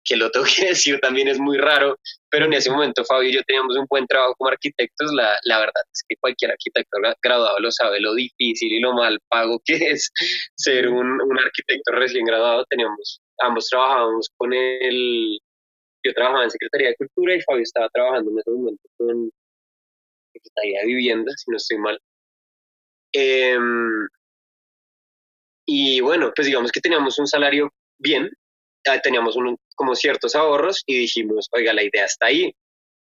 que 0.04 0.16
lo 0.18 0.30
tengo 0.30 0.46
que 0.46 0.66
decir 0.70 1.00
también 1.00 1.28
es 1.30 1.40
muy 1.40 1.58
raro, 1.58 1.98
pero 2.32 2.46
en 2.46 2.54
ese 2.54 2.72
momento 2.72 3.04
Fabio 3.04 3.30
y 3.30 3.34
yo 3.34 3.44
teníamos 3.44 3.78
un 3.78 3.86
buen 3.90 4.08
trabajo 4.08 4.34
como 4.38 4.50
arquitectos. 4.50 5.12
La, 5.14 5.38
la 5.44 5.60
verdad 5.60 5.84
es 5.94 6.04
que 6.08 6.16
cualquier 6.16 6.52
arquitecto 6.52 6.98
graduado 7.22 7.60
lo 7.60 7.72
sabe, 7.72 8.00
lo 8.00 8.16
difícil 8.16 8.72
y 8.72 8.80
lo 8.80 8.94
mal 8.94 9.20
pago 9.30 9.62
que 9.66 9.74
es 9.92 10.10
ser 10.56 10.88
un, 10.88 11.22
un 11.22 11.40
arquitecto 11.40 11.92
recién 11.92 12.26
graduado. 12.26 12.66
Teníamos, 12.70 13.22
ambos 13.40 13.68
trabajábamos 13.68 14.30
con 14.38 14.54
el, 14.54 15.40
yo 16.06 16.14
trabajaba 16.14 16.46
en 16.46 16.52
Secretaría 16.52 16.90
de 16.90 16.96
Cultura 16.96 17.36
y 17.36 17.42
Fabio 17.42 17.64
estaba 17.64 17.90
trabajando 17.90 18.32
en 18.32 18.40
ese 18.40 18.52
momento 18.52 18.90
con 18.98 19.32
Secretaría 20.34 20.80
de 20.80 20.88
Vivienda, 20.88 21.32
si 21.36 21.52
no 21.52 21.58
estoy 21.58 21.78
mal. 21.80 22.00
Eh, 23.14 23.58
y 25.66 26.00
bueno, 26.00 26.32
pues 26.34 26.48
digamos 26.48 26.72
que 26.72 26.80
teníamos 26.80 27.20
un 27.20 27.28
salario 27.28 27.70
bien, 28.00 28.30
teníamos 29.04 29.36
como 29.82 29.96
ciertos 29.96 30.36
ahorros 30.36 30.84
y 30.86 31.00
dijimos, 31.00 31.48
oiga, 31.54 31.74
la 31.74 31.82
idea 31.82 32.06
está 32.06 32.28
ahí, 32.28 32.54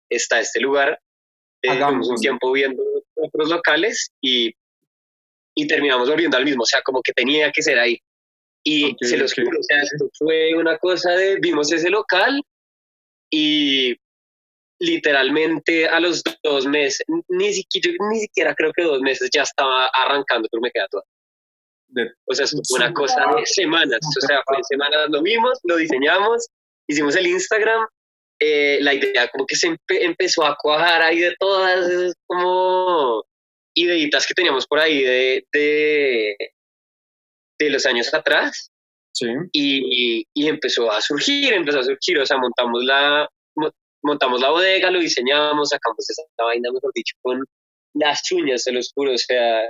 está 0.09 0.39
este 0.39 0.59
lugar, 0.59 0.99
Hagamos 1.69 2.09
un 2.09 2.15
tiempo 2.15 2.51
viendo 2.53 2.81
otros 3.13 3.51
locales 3.51 4.09
y, 4.19 4.51
y 5.53 5.67
terminamos 5.67 6.09
volviendo 6.09 6.35
al 6.35 6.43
mismo, 6.43 6.63
o 6.63 6.65
sea, 6.65 6.81
como 6.81 7.03
que 7.03 7.13
tenía 7.13 7.51
que 7.51 7.61
ser 7.61 7.77
ahí. 7.77 7.99
Y 8.63 8.95
se 8.99 9.15
los 9.15 9.35
juro, 9.35 9.59
o 9.59 9.63
sea, 9.63 9.83
fue 10.17 10.55
una 10.55 10.75
cosa 10.79 11.11
de, 11.11 11.37
vimos 11.39 11.71
ese 11.71 11.91
local 11.91 12.41
y 13.29 13.95
literalmente 14.79 15.87
a 15.87 15.99
los 15.99 16.23
dos 16.41 16.65
meses, 16.65 17.05
ni 17.29 17.53
siquiera, 17.53 17.95
ni 18.09 18.21
siquiera 18.21 18.55
creo 18.55 18.73
que 18.73 18.81
dos 18.81 19.01
meses 19.01 19.29
ya 19.31 19.43
estaba 19.43 19.85
arrancando, 19.93 20.49
pero 20.51 20.61
me 20.61 20.71
queda 20.71 20.87
todo 20.89 21.03
o 22.25 22.33
sea, 22.33 22.45
es 22.45 22.53
una 22.71 22.93
cosa 22.93 23.25
de 23.35 23.45
semanas. 23.45 23.99
O 24.17 24.21
sea, 24.25 24.41
fue 24.45 24.57
semanas 24.63 25.09
lo 25.09 25.21
vimos, 25.21 25.59
lo 25.63 25.77
diseñamos, 25.77 26.47
hicimos 26.87 27.15
el 27.15 27.27
Instagram. 27.27 27.87
Eh, 28.39 28.79
la 28.81 28.93
idea 28.93 29.27
como 29.27 29.45
que 29.45 29.55
se 29.55 29.75
empezó 29.87 30.43
a 30.43 30.57
cuajar 30.59 31.03
ahí 31.03 31.19
de 31.19 31.35
todas 31.39 31.87
esas 31.87 32.15
como 32.25 33.23
ideitas 33.75 34.25
que 34.25 34.33
teníamos 34.33 34.65
por 34.65 34.79
ahí 34.79 35.03
de, 35.03 35.45
de, 35.53 36.35
de 37.59 37.69
los 37.69 37.85
años 37.85 38.11
atrás. 38.13 38.71
Sí. 39.13 39.27
Y, 39.51 40.25
y, 40.33 40.47
empezó 40.47 40.91
a 40.91 41.01
surgir, 41.01 41.53
empezó 41.53 41.79
a 41.79 41.83
surgir, 41.83 42.17
o 42.17 42.25
sea, 42.25 42.37
montamos 42.37 42.83
la, 42.83 43.29
montamos 44.01 44.41
la 44.41 44.49
bodega, 44.49 44.89
lo 44.89 44.99
diseñamos, 44.99 45.69
sacamos 45.69 46.09
esa 46.09 46.23
vaina, 46.37 46.71
mejor 46.71 46.91
dicho, 46.95 47.15
con 47.21 47.43
las 47.93 48.21
uñas, 48.31 48.63
se 48.63 48.71
los 48.71 48.91
juro, 48.93 49.13
o 49.13 49.17
sea, 49.17 49.63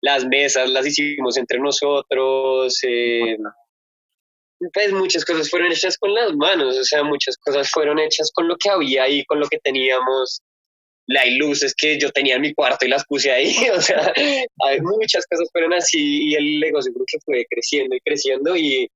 las 0.00 0.24
mesas 0.26 0.70
las 0.70 0.86
hicimos 0.86 1.36
entre 1.36 1.58
nosotros, 1.58 2.78
eh, 2.82 3.36
pues 4.72 4.92
muchas 4.92 5.24
cosas 5.24 5.50
fueron 5.50 5.72
hechas 5.72 5.98
con 5.98 6.14
las 6.14 6.34
manos, 6.34 6.76
o 6.78 6.84
sea, 6.84 7.02
muchas 7.04 7.36
cosas 7.38 7.70
fueron 7.70 7.98
hechas 7.98 8.30
con 8.32 8.48
lo 8.48 8.56
que 8.56 8.70
había 8.70 9.04
ahí, 9.04 9.24
con 9.24 9.40
lo 9.40 9.48
que 9.48 9.58
teníamos. 9.58 10.40
Las 11.08 11.30
luces 11.38 11.72
que 11.76 12.00
yo 12.00 12.10
tenía 12.10 12.34
en 12.34 12.42
mi 12.42 12.52
cuarto 12.52 12.84
y 12.84 12.88
las 12.88 13.04
puse 13.06 13.30
ahí, 13.30 13.54
o 13.76 13.80
sea, 13.80 14.12
hay 14.64 14.80
muchas 14.80 15.24
cosas 15.26 15.48
fueron 15.52 15.72
así 15.72 16.30
y 16.30 16.34
el 16.34 16.58
negocio 16.58 16.92
creo 16.92 17.04
que 17.06 17.18
fue 17.24 17.46
creciendo 17.48 17.94
y 17.94 18.00
creciendo 18.00 18.56
y, 18.56 18.90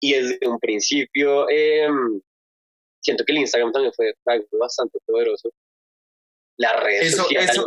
y 0.00 0.12
desde 0.14 0.38
un 0.48 0.58
principio 0.58 1.48
em, 1.48 2.20
siento 3.00 3.24
que 3.24 3.32
el 3.32 3.38
Instagram 3.38 3.70
también 3.70 3.92
fue 3.94 4.12
algo 4.26 4.46
bastante 4.58 4.98
poderoso 5.06 5.50
las 6.56 6.82
redes 6.82 7.06
eso, 7.08 7.22
sociales. 7.22 7.50
Eso, 7.50 7.66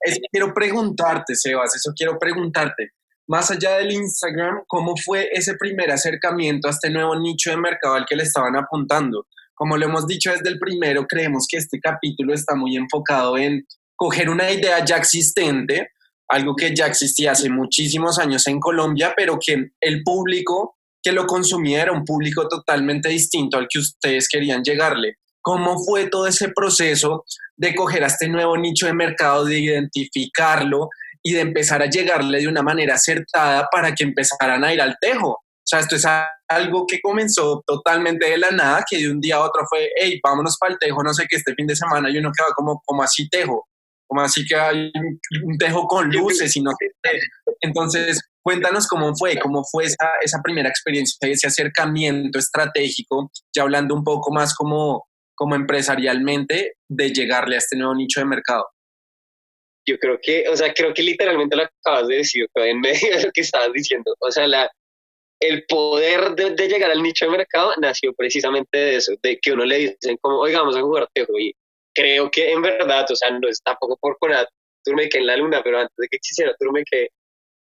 eso, 0.00 0.20
quiero 0.30 0.54
preguntarte, 0.54 1.34
Sebas, 1.34 1.76
eso 1.76 1.92
quiero 1.96 2.18
preguntarte. 2.18 2.90
Más 3.32 3.50
allá 3.50 3.78
del 3.78 3.90
Instagram, 3.90 4.64
¿cómo 4.66 4.94
fue 4.94 5.30
ese 5.32 5.54
primer 5.54 5.90
acercamiento 5.90 6.68
a 6.68 6.70
este 6.70 6.90
nuevo 6.90 7.18
nicho 7.18 7.48
de 7.48 7.56
mercado 7.56 7.94
al 7.94 8.04
que 8.04 8.14
le 8.14 8.24
estaban 8.24 8.56
apuntando? 8.56 9.26
Como 9.54 9.78
lo 9.78 9.86
hemos 9.86 10.06
dicho 10.06 10.30
desde 10.30 10.50
el 10.50 10.58
primero, 10.58 11.06
creemos 11.06 11.46
que 11.48 11.56
este 11.56 11.80
capítulo 11.80 12.34
está 12.34 12.54
muy 12.54 12.76
enfocado 12.76 13.38
en 13.38 13.66
coger 13.96 14.28
una 14.28 14.50
idea 14.50 14.84
ya 14.84 14.98
existente, 14.98 15.92
algo 16.28 16.54
que 16.54 16.76
ya 16.76 16.86
existía 16.86 17.32
hace 17.32 17.48
muchísimos 17.48 18.18
años 18.18 18.46
en 18.48 18.60
Colombia, 18.60 19.14
pero 19.16 19.38
que 19.40 19.70
el 19.80 20.02
público 20.02 20.76
que 21.02 21.12
lo 21.12 21.26
consumía 21.26 21.80
era 21.80 21.92
un 21.92 22.04
público 22.04 22.46
totalmente 22.48 23.08
distinto 23.08 23.56
al 23.56 23.66
que 23.66 23.78
ustedes 23.78 24.28
querían 24.28 24.62
llegarle. 24.62 25.16
¿Cómo 25.40 25.82
fue 25.82 26.10
todo 26.10 26.26
ese 26.26 26.50
proceso 26.50 27.24
de 27.56 27.74
coger 27.74 28.04
a 28.04 28.08
este 28.08 28.28
nuevo 28.28 28.58
nicho 28.58 28.84
de 28.84 28.92
mercado, 28.92 29.46
de 29.46 29.58
identificarlo 29.58 30.90
y 31.22 31.32
de 31.32 31.40
empezar 31.40 31.82
a 31.82 31.90
llegarle 31.90 32.40
de 32.40 32.48
una 32.48 32.62
manera 32.62 32.94
acertada 32.94 33.68
para 33.70 33.94
que 33.94 34.04
empezaran 34.04 34.64
a 34.64 34.72
ir 34.72 34.80
al 34.80 34.96
tejo? 35.00 35.30
O 35.30 35.64
sea, 35.64 35.80
esto 35.80 35.96
es 35.96 36.06
algo 36.48 36.86
que 36.86 37.00
comenzó 37.00 37.62
totalmente 37.66 38.28
de 38.28 38.38
la 38.38 38.50
nada, 38.50 38.84
que 38.88 38.98
de 38.98 39.10
un 39.10 39.20
día 39.20 39.36
a 39.36 39.40
otro 39.40 39.62
fue, 39.68 39.90
hey, 39.96 40.18
vámonos 40.22 40.56
para 40.58 40.72
el 40.72 40.78
tejo, 40.78 41.02
no 41.02 41.14
sé 41.14 41.26
qué, 41.28 41.36
este 41.36 41.54
fin 41.54 41.66
de 41.66 41.76
semana, 41.76 42.10
y 42.10 42.18
uno 42.18 42.32
quedaba 42.36 42.52
como, 42.54 42.82
como 42.84 43.02
así 43.02 43.28
tejo, 43.28 43.68
como 44.06 44.22
así 44.22 44.44
que 44.44 44.56
hay 44.56 44.92
un 45.44 45.58
tejo 45.58 45.86
con 45.86 46.10
luces 46.10 46.56
y 46.56 46.60
no 46.60 46.72
sé 46.72 47.10
Entonces, 47.60 48.20
cuéntanos 48.42 48.88
cómo 48.88 49.14
fue, 49.14 49.38
cómo 49.38 49.62
fue 49.70 49.84
esa, 49.84 50.10
esa 50.20 50.40
primera 50.42 50.68
experiencia, 50.68 51.16
ese 51.22 51.46
acercamiento 51.46 52.38
estratégico, 52.38 53.30
ya 53.54 53.62
hablando 53.62 53.94
un 53.94 54.02
poco 54.02 54.32
más 54.32 54.54
como 54.54 55.04
como 55.42 55.56
empresarialmente 55.56 56.74
de 56.88 57.12
llegarle 57.12 57.56
a 57.56 57.58
este 57.58 57.76
nuevo 57.76 57.94
nicho 57.94 58.20
de 58.20 58.26
mercado? 58.26 58.64
Yo 59.86 59.98
creo 59.98 60.18
que, 60.22 60.48
o 60.48 60.56
sea, 60.56 60.72
creo 60.72 60.94
que 60.94 61.02
literalmente 61.02 61.56
lo 61.56 61.64
acabas 61.64 62.08
de 62.08 62.16
decir 62.16 62.46
en 62.54 62.80
medio 62.80 63.16
de 63.16 63.24
lo 63.24 63.32
que 63.32 63.40
estabas 63.40 63.72
diciendo. 63.72 64.14
O 64.20 64.30
sea, 64.30 64.46
la, 64.46 64.70
el 65.40 65.64
poder 65.66 66.34
de, 66.36 66.68
llegar 66.68 66.90
al 66.90 67.02
nicho 67.02 67.26
de 67.26 67.32
mercado 67.32 67.72
nació 67.80 68.12
precisamente 68.14 68.78
de 68.78 68.96
eso, 68.96 69.12
de 69.22 69.38
que 69.40 69.52
uno 69.52 69.64
le 69.64 69.78
dicen 69.78 70.16
como, 70.20 70.38
oiga, 70.38 70.60
vamos 70.60 70.76
a 70.76 70.82
jugar 70.82 71.08
tejo. 71.12 71.38
Y 71.38 71.52
creo 71.94 72.30
que 72.30 72.52
en 72.52 72.62
verdad, 72.62 73.06
o 73.10 73.16
sea, 73.16 73.30
no 73.30 73.48
es 73.48 73.60
tampoco 73.62 73.96
por 73.96 74.16
Turme 74.84 75.08
que 75.08 75.18
en 75.18 75.26
la 75.26 75.36
luna, 75.36 75.62
pero 75.62 75.78
antes 75.78 75.96
de 75.96 76.08
que 76.08 76.16
existiera 76.16 76.54
que 76.90 77.08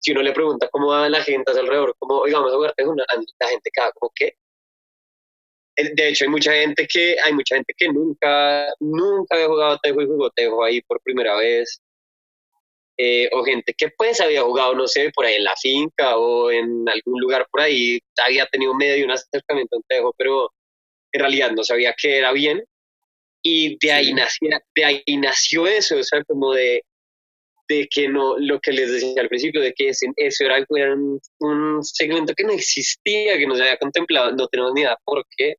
si 0.00 0.12
uno 0.12 0.22
le 0.22 0.32
pregunta 0.32 0.68
cómo 0.70 0.88
va 0.88 1.08
la 1.08 1.22
gente 1.22 1.50
alrededor, 1.50 1.94
como, 1.98 2.18
oiga, 2.18 2.38
vamos 2.38 2.52
a 2.52 2.56
jugar 2.56 2.74
tejo, 2.76 2.94
la 2.94 3.48
gente 3.48 3.70
queda 3.72 3.92
como, 3.92 4.12
¿qué? 4.14 4.34
Eh, 5.76 5.94
de 5.94 6.08
hecho, 6.08 6.24
hay 6.24 6.30
mucha 6.30 6.52
gente 6.52 6.86
que, 6.86 7.16
hay 7.22 7.32
mucha 7.32 7.56
gente 7.56 7.72
que 7.76 7.88
nunca, 7.88 8.66
nunca 8.80 9.34
había 9.34 9.46
jugado 9.46 9.78
tejo 9.82 10.02
y 10.02 10.06
jugó 10.06 10.30
tejo 10.30 10.64
ahí 10.64 10.80
por 10.82 11.00
primera 11.02 11.36
vez. 11.36 11.80
Eh, 13.02 13.30
o 13.32 13.42
gente 13.42 13.72
que 13.72 13.88
pues 13.96 14.20
había 14.20 14.42
jugado, 14.42 14.74
no 14.74 14.86
sé, 14.86 15.10
por 15.14 15.24
ahí 15.24 15.36
en 15.36 15.44
la 15.44 15.54
finca 15.56 16.18
o 16.18 16.50
en 16.50 16.86
algún 16.86 17.18
lugar 17.18 17.46
por 17.50 17.62
ahí, 17.62 17.98
había 18.22 18.44
tenido 18.44 18.74
medio 18.74 19.06
un 19.06 19.12
acercamiento 19.12 19.76
en 19.76 19.82
tejo, 19.88 20.14
pero 20.18 20.52
en 21.12 21.20
realidad 21.20 21.50
no 21.52 21.64
sabía 21.64 21.94
que 21.96 22.18
era 22.18 22.30
bien. 22.32 22.62
Y 23.42 23.78
de 23.80 23.92
ahí, 23.92 24.12
nació, 24.12 24.50
de 24.76 24.84
ahí 24.84 25.16
nació 25.16 25.66
eso, 25.66 25.96
o 25.96 26.02
sea, 26.02 26.22
como 26.24 26.52
de, 26.52 26.84
de 27.70 27.88
que 27.90 28.06
no, 28.06 28.36
lo 28.38 28.60
que 28.60 28.72
les 28.72 28.92
decía 28.92 29.22
al 29.22 29.30
principio, 29.30 29.62
de 29.62 29.72
que 29.72 29.88
eso 29.88 30.44
era, 30.44 30.62
un, 30.68 31.18
un, 31.38 31.82
segmento 31.82 32.34
que 32.34 32.44
no 32.44 32.52
existía, 32.52 33.38
que 33.38 33.46
no 33.46 33.56
se 33.56 33.62
había 33.62 33.78
contemplado, 33.78 34.32
no 34.32 34.46
tenemos 34.48 34.74
ni 34.74 34.82
idea 34.82 34.98
por 35.06 35.24
qué, 35.34 35.54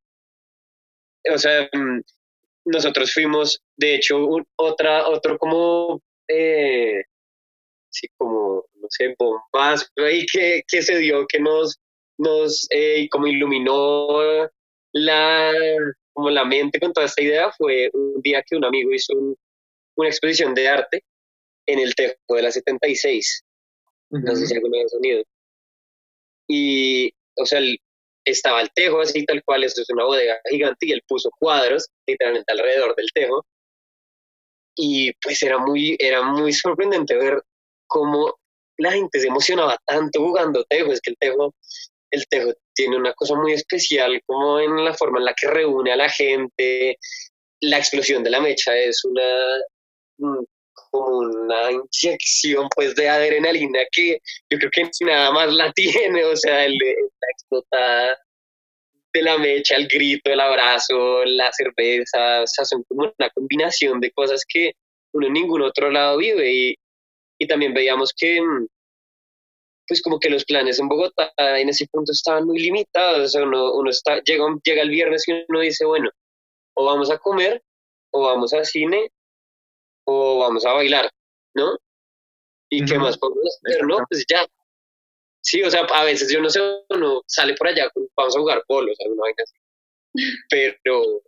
o 1.33 1.39
sea, 1.39 1.67
mm, 1.73 2.01
nosotros 2.65 3.11
fuimos, 3.11 3.63
de 3.77 3.95
hecho, 3.95 4.27
otra, 4.57 5.07
otro 5.07 5.39
como, 5.39 6.01
eh, 6.27 7.01
sí, 7.91 8.07
como, 8.17 8.65
no 8.75 8.87
sé, 8.89 9.15
bombazo 9.17 9.85
ahí 9.97 10.25
que, 10.33 10.63
que 10.67 10.81
se 10.81 10.97
dio, 10.97 11.25
que 11.27 11.39
nos, 11.39 11.79
nos 12.17 12.67
eh, 12.71 13.07
como 13.09 13.27
iluminó 13.27 14.49
la, 14.93 15.51
como 16.13 16.29
la 16.29 16.45
mente 16.45 16.79
con 16.79 16.93
toda 16.93 17.05
esta 17.05 17.21
idea, 17.21 17.51
fue 17.57 17.89
un 17.93 18.21
día 18.21 18.43
que 18.43 18.55
un 18.55 18.65
amigo 18.65 18.91
hizo 18.91 19.13
una 19.95 20.09
exposición 20.09 20.53
de 20.53 20.67
arte 20.67 21.03
en 21.67 21.79
el 21.79 21.95
Tejo 21.95 22.15
de 22.29 22.41
la 22.41 22.51
76. 22.51 23.43
No 24.09 24.35
sé 24.35 24.47
si 24.47 24.55
alguna 24.55 24.79
vez 24.79 24.93
han 24.93 25.05
ido. 25.05 25.23
Y, 26.49 27.13
o 27.37 27.45
sea, 27.45 27.59
el, 27.59 27.79
estaba 28.25 28.61
el 28.61 28.69
tejo 28.73 28.99
así 28.99 29.25
tal 29.25 29.43
cual, 29.43 29.63
esto 29.63 29.81
es 29.81 29.89
una 29.89 30.05
bodega 30.05 30.39
gigante 30.49 30.85
y 30.85 30.91
él 30.91 31.01
puso 31.07 31.31
cuadros 31.39 31.87
literalmente 32.05 32.51
alrededor 32.51 32.95
del 32.95 33.11
tejo. 33.13 33.45
Y 34.75 35.13
pues 35.21 35.41
era 35.43 35.57
muy, 35.57 35.95
era 35.99 36.21
muy 36.23 36.53
sorprendente 36.53 37.15
ver 37.15 37.41
cómo 37.91 38.39
la 38.77 38.93
gente 38.93 39.19
se 39.19 39.27
emocionaba 39.27 39.77
tanto 39.85 40.21
jugando 40.21 40.63
tejo, 40.63 40.91
es 40.91 41.01
que 41.01 41.11
el 41.11 41.17
tejo, 41.17 41.53
el 42.09 42.25
tejo 42.27 42.53
tiene 42.73 42.95
una 42.97 43.13
cosa 43.13 43.35
muy 43.35 43.53
especial 43.53 44.19
como 44.25 44.59
en 44.59 44.83
la 44.83 44.93
forma 44.93 45.19
en 45.19 45.25
la 45.25 45.35
que 45.39 45.47
reúne 45.47 45.91
a 45.91 45.97
la 45.97 46.09
gente, 46.09 46.97
la 47.59 47.77
explosión 47.77 48.23
de 48.23 48.29
la 48.31 48.39
mecha 48.39 48.75
es 48.75 49.03
una 49.03 49.21
mm, 50.17 50.43
como 50.89 51.17
una 51.19 51.71
inyección 51.71 52.67
pues 52.75 52.95
de 52.95 53.09
adrenalina 53.09 53.79
que 53.91 54.19
yo 54.49 54.57
creo 54.57 54.71
que 54.71 54.89
nada 55.01 55.31
más 55.31 55.53
la 55.53 55.71
tiene, 55.75 56.23
o 56.23 56.35
sea, 56.35 56.65
el, 56.65 56.77
la 56.77 57.27
explotada 57.33 58.17
de 59.13 59.21
la 59.21 59.37
mecha, 59.37 59.75
el 59.75 59.87
grito, 59.89 60.31
el 60.31 60.39
abrazo, 60.39 61.25
la 61.25 61.51
cerveza, 61.51 62.43
o 62.43 62.47
sea, 62.47 62.63
son 62.63 62.83
como 62.83 63.13
una 63.17 63.29
combinación 63.31 63.99
de 63.99 64.11
cosas 64.11 64.43
que 64.47 64.71
uno 65.13 65.27
en 65.27 65.33
ningún 65.33 65.61
otro 65.61 65.91
lado 65.91 66.17
vive 66.17 66.77
y 67.41 67.47
también 67.47 67.73
veíamos 67.73 68.13
que 68.15 68.39
pues 69.87 69.99
como 70.03 70.19
que 70.19 70.29
los 70.29 70.45
planes 70.45 70.79
en 70.79 70.87
Bogotá 70.87 71.33
en 71.37 71.69
ese 71.69 71.87
punto 71.87 72.11
estaban 72.11 72.45
muy 72.45 72.59
limitados, 72.59 73.19
o 73.19 73.27
sea, 73.27 73.43
uno, 73.43 73.73
uno 73.73 73.89
está, 73.89 74.21
llega, 74.21 74.45
llega 74.63 74.83
el 74.83 74.89
viernes 74.91 75.27
y 75.27 75.43
uno 75.49 75.59
dice, 75.59 75.83
bueno, 75.85 76.11
o 76.75 76.85
vamos 76.85 77.09
a 77.09 77.17
comer, 77.17 77.63
o 78.11 78.21
vamos 78.21 78.53
al 78.53 78.65
cine, 78.65 79.11
o 80.05 80.37
vamos 80.37 80.67
a 80.67 80.73
bailar, 80.73 81.09
¿no? 81.55 81.77
¿Y 82.69 82.85
qué 82.85 82.99
más 82.99 83.17
podemos 83.17 83.59
hacer, 83.65 83.85
no? 83.87 83.97
Pues 84.07 84.23
ya. 84.29 84.45
Sí, 85.43 85.63
o 85.63 85.71
sea, 85.71 85.81
a 85.81 86.03
veces 86.03 86.31
yo 86.31 86.41
no 86.41 86.49
sé, 86.51 86.59
uno 86.89 87.23
sale 87.25 87.55
por 87.55 87.69
allá, 87.69 87.89
vamos 88.15 88.37
a 88.37 88.39
jugar 88.39 88.63
polos, 88.67 88.95
alguna 88.99 89.23
vaina 89.23 89.43
así. 89.43 89.57
Pero 90.47 91.23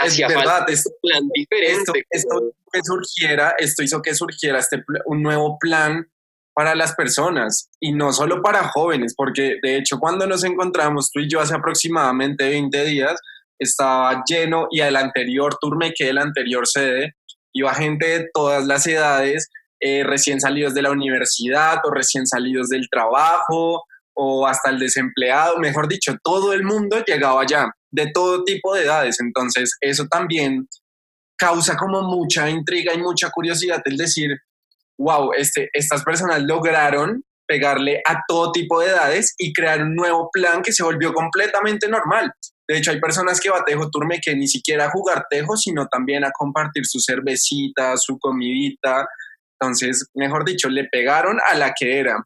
hacía 0.00 0.26
es 0.26 0.34
verdad, 0.34 0.58
falta 0.58 0.72
un 0.72 0.94
plan 1.02 1.28
diferente. 1.34 2.06
Esto, 2.10 2.52
que 2.72 2.80
surgiera, 2.82 3.54
esto 3.58 3.82
hizo 3.82 4.02
que 4.02 4.14
surgiera 4.14 4.58
este, 4.58 4.84
un 5.06 5.22
nuevo 5.22 5.58
plan 5.58 6.08
para 6.54 6.74
las 6.74 6.94
personas 6.94 7.70
y 7.80 7.92
no 7.92 8.12
solo 8.12 8.42
para 8.42 8.68
jóvenes, 8.68 9.14
porque 9.16 9.56
de 9.62 9.76
hecho 9.76 9.98
cuando 9.98 10.26
nos 10.26 10.44
encontramos 10.44 11.10
tú 11.10 11.20
y 11.20 11.28
yo 11.28 11.40
hace 11.40 11.54
aproximadamente 11.54 12.48
20 12.48 12.84
días, 12.84 13.20
estaba 13.58 14.22
lleno 14.26 14.68
y 14.70 14.80
el 14.80 14.96
anterior 14.96 15.56
tour 15.60 15.76
me 15.76 15.92
quedé 15.92 16.10
el 16.10 16.18
anterior 16.18 16.66
sede 16.66 17.14
iba 17.52 17.74
gente 17.74 18.06
de 18.06 18.28
todas 18.32 18.66
las 18.66 18.86
edades, 18.86 19.50
eh, 19.80 20.04
recién 20.04 20.40
salidos 20.40 20.74
de 20.74 20.82
la 20.82 20.90
universidad 20.90 21.78
o 21.84 21.90
recién 21.90 22.26
salidos 22.26 22.68
del 22.68 22.88
trabajo 22.90 23.84
o 24.22 24.46
hasta 24.46 24.68
el 24.68 24.78
desempleado, 24.78 25.56
mejor 25.58 25.88
dicho, 25.88 26.14
todo 26.22 26.52
el 26.52 26.62
mundo 26.62 27.02
llegaba 27.06 27.40
allá, 27.40 27.70
de 27.90 28.10
todo 28.12 28.44
tipo 28.44 28.74
de 28.74 28.82
edades. 28.82 29.18
Entonces, 29.18 29.78
eso 29.80 30.06
también 30.10 30.68
causa 31.38 31.74
como 31.74 32.02
mucha 32.02 32.50
intriga 32.50 32.92
y 32.92 32.98
mucha 32.98 33.30
curiosidad 33.30 33.80
el 33.86 33.96
decir, 33.96 34.36
wow, 34.98 35.32
este, 35.32 35.70
estas 35.72 36.04
personas 36.04 36.42
lograron 36.42 37.24
pegarle 37.46 38.02
a 38.06 38.20
todo 38.28 38.52
tipo 38.52 38.80
de 38.80 38.88
edades 38.88 39.34
y 39.38 39.54
crear 39.54 39.82
un 39.82 39.94
nuevo 39.94 40.28
plan 40.30 40.60
que 40.60 40.72
se 40.72 40.84
volvió 40.84 41.14
completamente 41.14 41.88
normal. 41.88 42.30
De 42.68 42.76
hecho, 42.76 42.90
hay 42.90 43.00
personas 43.00 43.40
que 43.40 43.48
va 43.48 43.60
a 43.60 43.64
Tejo 43.64 43.88
Turme 43.90 44.20
que 44.22 44.36
ni 44.36 44.48
siquiera 44.48 44.84
a 44.84 44.90
jugar 44.90 45.24
Tejo, 45.30 45.56
sino 45.56 45.86
también 45.86 46.26
a 46.26 46.30
compartir 46.30 46.84
su 46.84 47.00
cervecita, 47.00 47.96
su 47.96 48.18
comidita. 48.18 49.08
Entonces, 49.58 50.06
mejor 50.14 50.44
dicho, 50.44 50.68
le 50.68 50.84
pegaron 50.84 51.38
a 51.48 51.54
la 51.54 51.72
que 51.72 51.98
era. 51.98 52.22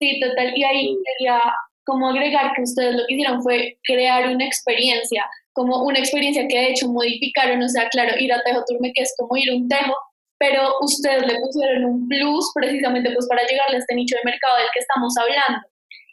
Sí, 0.00 0.20
total. 0.20 0.52
Y 0.56 0.64
ahí 0.64 0.96
quería 1.04 1.40
como 1.84 2.08
agregar 2.08 2.52
que 2.54 2.62
ustedes 2.62 2.96
lo 2.96 3.06
que 3.06 3.14
hicieron 3.14 3.42
fue 3.42 3.78
crear 3.84 4.28
una 4.28 4.44
experiencia, 4.44 5.24
como 5.52 5.84
una 5.84 5.98
experiencia 5.98 6.46
que 6.48 6.58
de 6.58 6.70
hecho 6.70 6.88
modificaron, 6.88 7.62
o 7.62 7.68
sea, 7.68 7.88
claro, 7.88 8.14
ir 8.18 8.32
a 8.32 8.42
Tejo 8.42 8.64
Turme, 8.66 8.92
que 8.92 9.02
es 9.02 9.14
como 9.16 9.36
ir 9.36 9.50
a 9.50 9.54
un 9.54 9.68
tejo, 9.68 9.94
pero 10.38 10.68
ustedes 10.82 11.26
le 11.26 11.38
pusieron 11.40 11.84
un 11.84 12.08
plus 12.08 12.50
precisamente 12.54 13.10
pues 13.12 13.26
para 13.28 13.46
llegarle 13.46 13.76
a 13.76 13.78
este 13.78 13.94
nicho 13.94 14.16
de 14.16 14.30
mercado 14.30 14.56
del 14.58 14.66
que 14.74 14.80
estamos 14.80 15.14
hablando. 15.16 15.66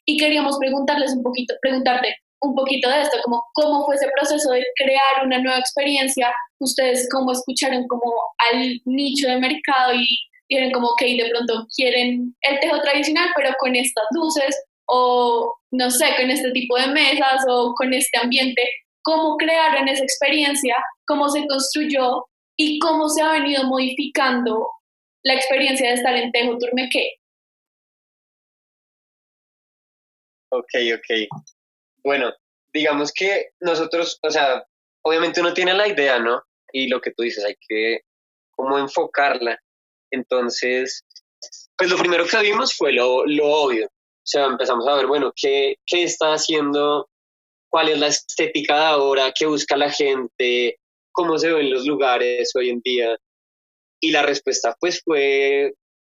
Y 0.05 0.17
queríamos 0.17 0.57
preguntarles 0.59 1.13
un 1.13 1.23
poquito, 1.23 1.55
preguntarte, 1.61 2.15
un 2.41 2.55
poquito 2.55 2.89
de 2.89 3.01
esto, 3.01 3.17
como 3.23 3.43
cómo 3.53 3.85
fue 3.85 3.95
ese 3.95 4.07
proceso 4.15 4.51
de 4.51 4.63
crear 4.75 5.25
una 5.25 5.39
nueva 5.39 5.59
experiencia, 5.59 6.31
ustedes 6.59 7.07
cómo 7.11 7.31
escucharon 7.31 7.87
como 7.87 8.11
al 8.51 8.79
nicho 8.85 9.27
de 9.27 9.39
mercado 9.39 9.93
y 9.93 10.19
vieron 10.49 10.71
como, 10.71 10.95
que 10.97 11.17
de 11.17 11.29
pronto 11.29 11.67
quieren 11.75 12.35
el 12.41 12.59
tejo 12.59 12.79
tradicional, 12.81 13.29
pero 13.35 13.53
con 13.59 13.75
estas 13.75 14.05
luces, 14.11 14.55
o 14.87 15.53
no 15.71 15.89
sé, 15.89 16.05
con 16.17 16.29
este 16.29 16.51
tipo 16.51 16.77
de 16.77 16.87
mesas, 16.87 17.45
o 17.47 17.73
con 17.75 17.93
este 17.93 18.17
ambiente, 18.19 18.61
cómo 19.03 19.37
crearon 19.37 19.87
esa 19.87 20.03
experiencia, 20.03 20.75
cómo 21.07 21.29
se 21.29 21.45
construyó 21.47 22.25
y 22.57 22.79
cómo 22.79 23.09
se 23.09 23.21
ha 23.21 23.31
venido 23.33 23.63
modificando 23.65 24.69
la 25.23 25.33
experiencia 25.33 25.89
de 25.89 25.95
estar 25.95 26.15
en 26.15 26.31
Tejo 26.31 26.57
Turmeque. 26.57 27.15
Ok, 30.49 30.69
ok. 30.95 31.41
Bueno, 32.03 32.31
digamos 32.73 33.11
que 33.11 33.51
nosotros, 33.59 34.19
o 34.21 34.29
sea, 34.29 34.63
obviamente 35.03 35.41
uno 35.41 35.53
tiene 35.53 35.73
la 35.73 35.87
idea, 35.87 36.19
¿no? 36.19 36.43
Y 36.71 36.87
lo 36.87 37.01
que 37.01 37.11
tú 37.11 37.23
dices, 37.23 37.43
hay 37.43 37.55
que 37.67 38.01
como 38.51 38.77
enfocarla. 38.77 39.59
Entonces, 40.13 41.03
pues 41.77 41.89
lo 41.89 41.97
primero 41.97 42.25
que 42.25 42.41
vimos 42.41 42.73
fue 42.75 42.93
lo, 42.93 43.25
lo 43.25 43.47
obvio. 43.47 43.87
O 43.87 44.25
sea, 44.25 44.45
empezamos 44.45 44.87
a 44.87 44.95
ver, 44.95 45.07
bueno, 45.07 45.33
¿qué, 45.35 45.75
qué 45.85 46.03
está 46.03 46.33
haciendo? 46.33 47.09
¿Cuál 47.69 47.89
es 47.89 47.99
la 47.99 48.07
estética 48.07 48.79
de 48.79 48.85
ahora? 48.85 49.33
¿Qué 49.37 49.45
busca 49.45 49.75
la 49.75 49.89
gente? 49.89 50.79
¿Cómo 51.11 51.37
se 51.37 51.51
ven 51.51 51.71
los 51.71 51.85
lugares 51.85 52.51
hoy 52.55 52.69
en 52.69 52.81
día? 52.83 53.17
Y 53.99 54.11
la 54.11 54.21
respuesta 54.21 54.75
pues 54.79 55.01
fue 55.03 55.73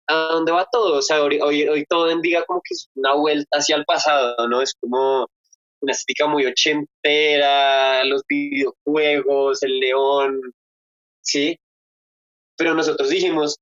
¿a 0.09 0.15
dónde 0.33 0.53
va 0.53 0.69
todo? 0.71 0.99
O 0.99 1.03
sea, 1.03 1.23
hoy, 1.23 1.41
hoy, 1.41 1.85
todo 1.89 2.11
en 2.11 2.21
día 2.21 2.45
como 2.45 2.61
que 2.63 2.75
es 2.75 2.89
una 2.95 3.15
vuelta 3.15 3.59
hacia 3.59 3.77
el 3.77 3.85
pasado, 3.85 4.49
¿no? 4.49 4.61
Es 4.61 4.75
como 4.81 5.29
una 5.81 5.93
estética 5.93 6.27
muy 6.27 6.47
ochentera, 6.47 8.05
los 8.05 8.23
videojuegos, 8.29 9.63
el 9.63 9.79
león, 9.79 10.41
¿sí? 11.23 11.59
Pero 12.57 12.75
nosotros 12.75 13.09
dijimos, 13.09 13.59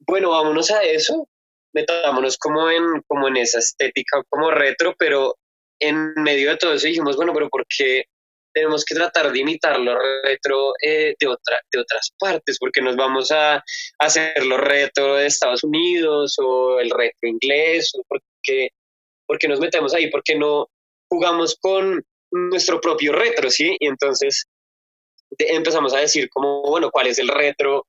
bueno, 0.00 0.30
vámonos 0.30 0.70
a 0.70 0.82
eso, 0.82 1.28
metámonos 1.72 2.36
como 2.38 2.70
en, 2.70 3.02
como 3.06 3.28
en 3.28 3.36
esa 3.36 3.58
estética 3.58 4.22
como 4.28 4.50
retro, 4.50 4.94
pero 4.98 5.36
en 5.80 6.12
medio 6.16 6.50
de 6.50 6.56
todo 6.56 6.74
eso 6.74 6.86
dijimos, 6.86 7.16
bueno, 7.16 7.32
pero 7.32 7.48
¿por 7.48 7.64
qué 7.66 8.04
tenemos 8.52 8.84
que 8.84 8.94
tratar 8.94 9.32
de 9.32 9.38
imitar 9.38 9.78
lo 9.78 9.96
retro 10.22 10.72
eh, 10.82 11.14
de, 11.18 11.26
otra, 11.26 11.60
de 11.70 11.80
otras 11.80 12.10
partes, 12.18 12.58
porque 12.58 12.80
nos 12.80 12.96
vamos 12.96 13.30
a, 13.30 13.62
hacer 13.98 14.44
lo 14.44 14.56
retro 14.56 15.16
de 15.16 15.26
Estados 15.26 15.62
Unidos 15.62 16.36
o 16.38 16.80
el 16.80 16.90
retro 16.90 17.28
inglés, 17.28 17.92
o 17.94 18.02
porque, 18.08 18.70
porque 19.26 19.48
nos 19.48 19.60
metemos 19.60 19.94
ahí, 19.94 20.10
porque 20.10 20.36
no 20.36 20.68
jugamos 21.08 21.56
con 21.60 22.02
nuestro 22.32 22.80
propio 22.80 23.12
retro, 23.12 23.50
¿sí? 23.50 23.76
Y 23.78 23.86
entonces 23.86 24.44
empezamos 25.38 25.94
a 25.94 26.00
decir 26.00 26.28
como, 26.30 26.62
bueno, 26.62 26.90
¿cuál 26.90 27.06
es 27.06 27.18
el 27.18 27.28
retro 27.28 27.86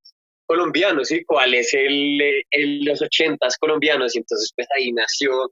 colombiano, 0.52 1.06
¿sí? 1.06 1.24
¿Cuál 1.24 1.54
es 1.54 1.74
el, 1.74 2.20
el 2.52 2.84
los 2.84 3.02
ochentas 3.02 3.58
colombianos? 3.58 4.16
Y 4.16 4.18
entonces 4.20 4.52
pues 4.54 4.68
ahí 4.76 4.92
nació 4.92 5.50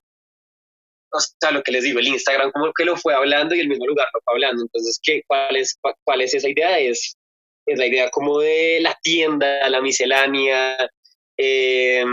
o 1.11 1.19
sea, 1.19 1.51
lo 1.51 1.63
que 1.63 1.71
les 1.71 1.83
digo, 1.83 1.99
el 1.99 2.07
Instagram 2.07 2.51
como 2.51 2.71
que 2.73 2.85
lo 2.85 2.97
fue 2.97 3.13
hablando 3.13 3.55
y 3.55 3.61
el 3.61 3.67
mismo 3.69 3.87
lugar 3.87 4.07
lo 4.13 4.19
fue 4.23 4.33
hablando. 4.33 4.61
Entonces, 4.61 4.99
¿qué, 5.01 5.23
cuál, 5.25 5.55
es, 5.55 5.79
¿cuál 6.03 6.21
es 6.21 6.33
esa 6.33 6.49
idea? 6.49 6.77
Es, 6.79 7.15
es 7.65 7.79
la 7.79 7.87
idea 7.87 8.09
como 8.09 8.39
de 8.39 8.79
la 8.81 8.97
tienda, 9.01 9.67
la 9.69 9.81
miscelánea, 9.81 10.77
eh, 11.37 12.03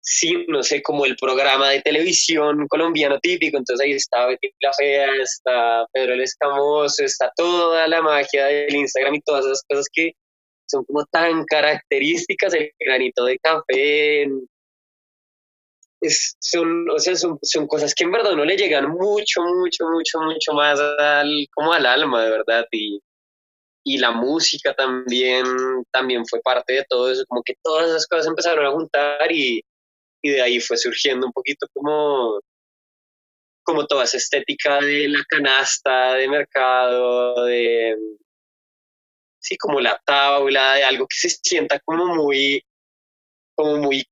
sí, 0.00 0.44
no 0.48 0.62
sé, 0.62 0.82
como 0.82 1.06
el 1.06 1.16
programa 1.16 1.70
de 1.70 1.80
televisión 1.80 2.66
colombiano 2.68 3.18
típico. 3.20 3.56
Entonces 3.56 3.86
ahí 3.86 3.92
está 3.92 4.26
Betty 4.26 4.50
la 4.60 4.72
Fea, 4.74 5.08
está 5.22 5.86
Pedro 5.92 6.14
el 6.14 6.22
Escamoso, 6.22 7.04
está 7.04 7.32
toda 7.36 7.86
la 7.88 8.02
magia 8.02 8.46
del 8.46 8.74
Instagram 8.74 9.14
y 9.14 9.20
todas 9.20 9.46
esas 9.46 9.62
cosas 9.68 9.86
que 9.92 10.12
son 10.68 10.84
como 10.84 11.04
tan 11.06 11.44
características, 11.44 12.54
el 12.54 12.72
granito 12.78 13.24
de 13.24 13.38
café, 13.38 14.28
es, 16.00 16.36
son, 16.40 16.88
o 16.90 16.98
sea, 16.98 17.16
son, 17.16 17.38
son, 17.42 17.66
cosas 17.66 17.94
que 17.94 18.04
en 18.04 18.12
verdad 18.12 18.36
no 18.36 18.44
le 18.44 18.56
llegan 18.56 18.88
mucho, 18.88 19.42
mucho, 19.42 19.88
mucho, 19.88 20.20
mucho 20.20 20.52
más 20.52 20.78
al, 20.80 21.46
como 21.54 21.72
al 21.72 21.86
alma, 21.86 22.24
de 22.24 22.30
verdad. 22.30 22.66
Y, 22.70 23.00
y 23.84 23.98
la 23.98 24.12
música 24.12 24.74
también, 24.74 25.44
también 25.92 26.24
fue 26.26 26.40
parte 26.40 26.74
de 26.74 26.84
todo 26.88 27.10
eso, 27.10 27.24
como 27.26 27.42
que 27.42 27.54
todas 27.62 27.88
esas 27.88 28.06
cosas 28.06 28.26
empezaron 28.26 28.66
a 28.66 28.72
juntar 28.72 29.32
y, 29.32 29.62
y 30.22 30.30
de 30.30 30.42
ahí 30.42 30.60
fue 30.60 30.76
surgiendo 30.76 31.26
un 31.26 31.32
poquito 31.32 31.66
como, 31.72 32.40
como 33.62 33.86
toda 33.86 34.04
esa 34.04 34.18
estética 34.18 34.80
de 34.80 35.08
la 35.08 35.24
canasta 35.28 36.14
de 36.14 36.28
mercado, 36.28 37.44
de, 37.44 37.96
sí, 39.40 39.56
como 39.56 39.80
la 39.80 40.00
tabla, 40.04 40.74
de 40.74 40.84
algo 40.84 41.06
que 41.06 41.28
se 41.28 41.36
sienta 41.42 41.80
como 41.80 42.06
muy, 42.14 42.62
como 43.54 43.78
muy 43.78 44.04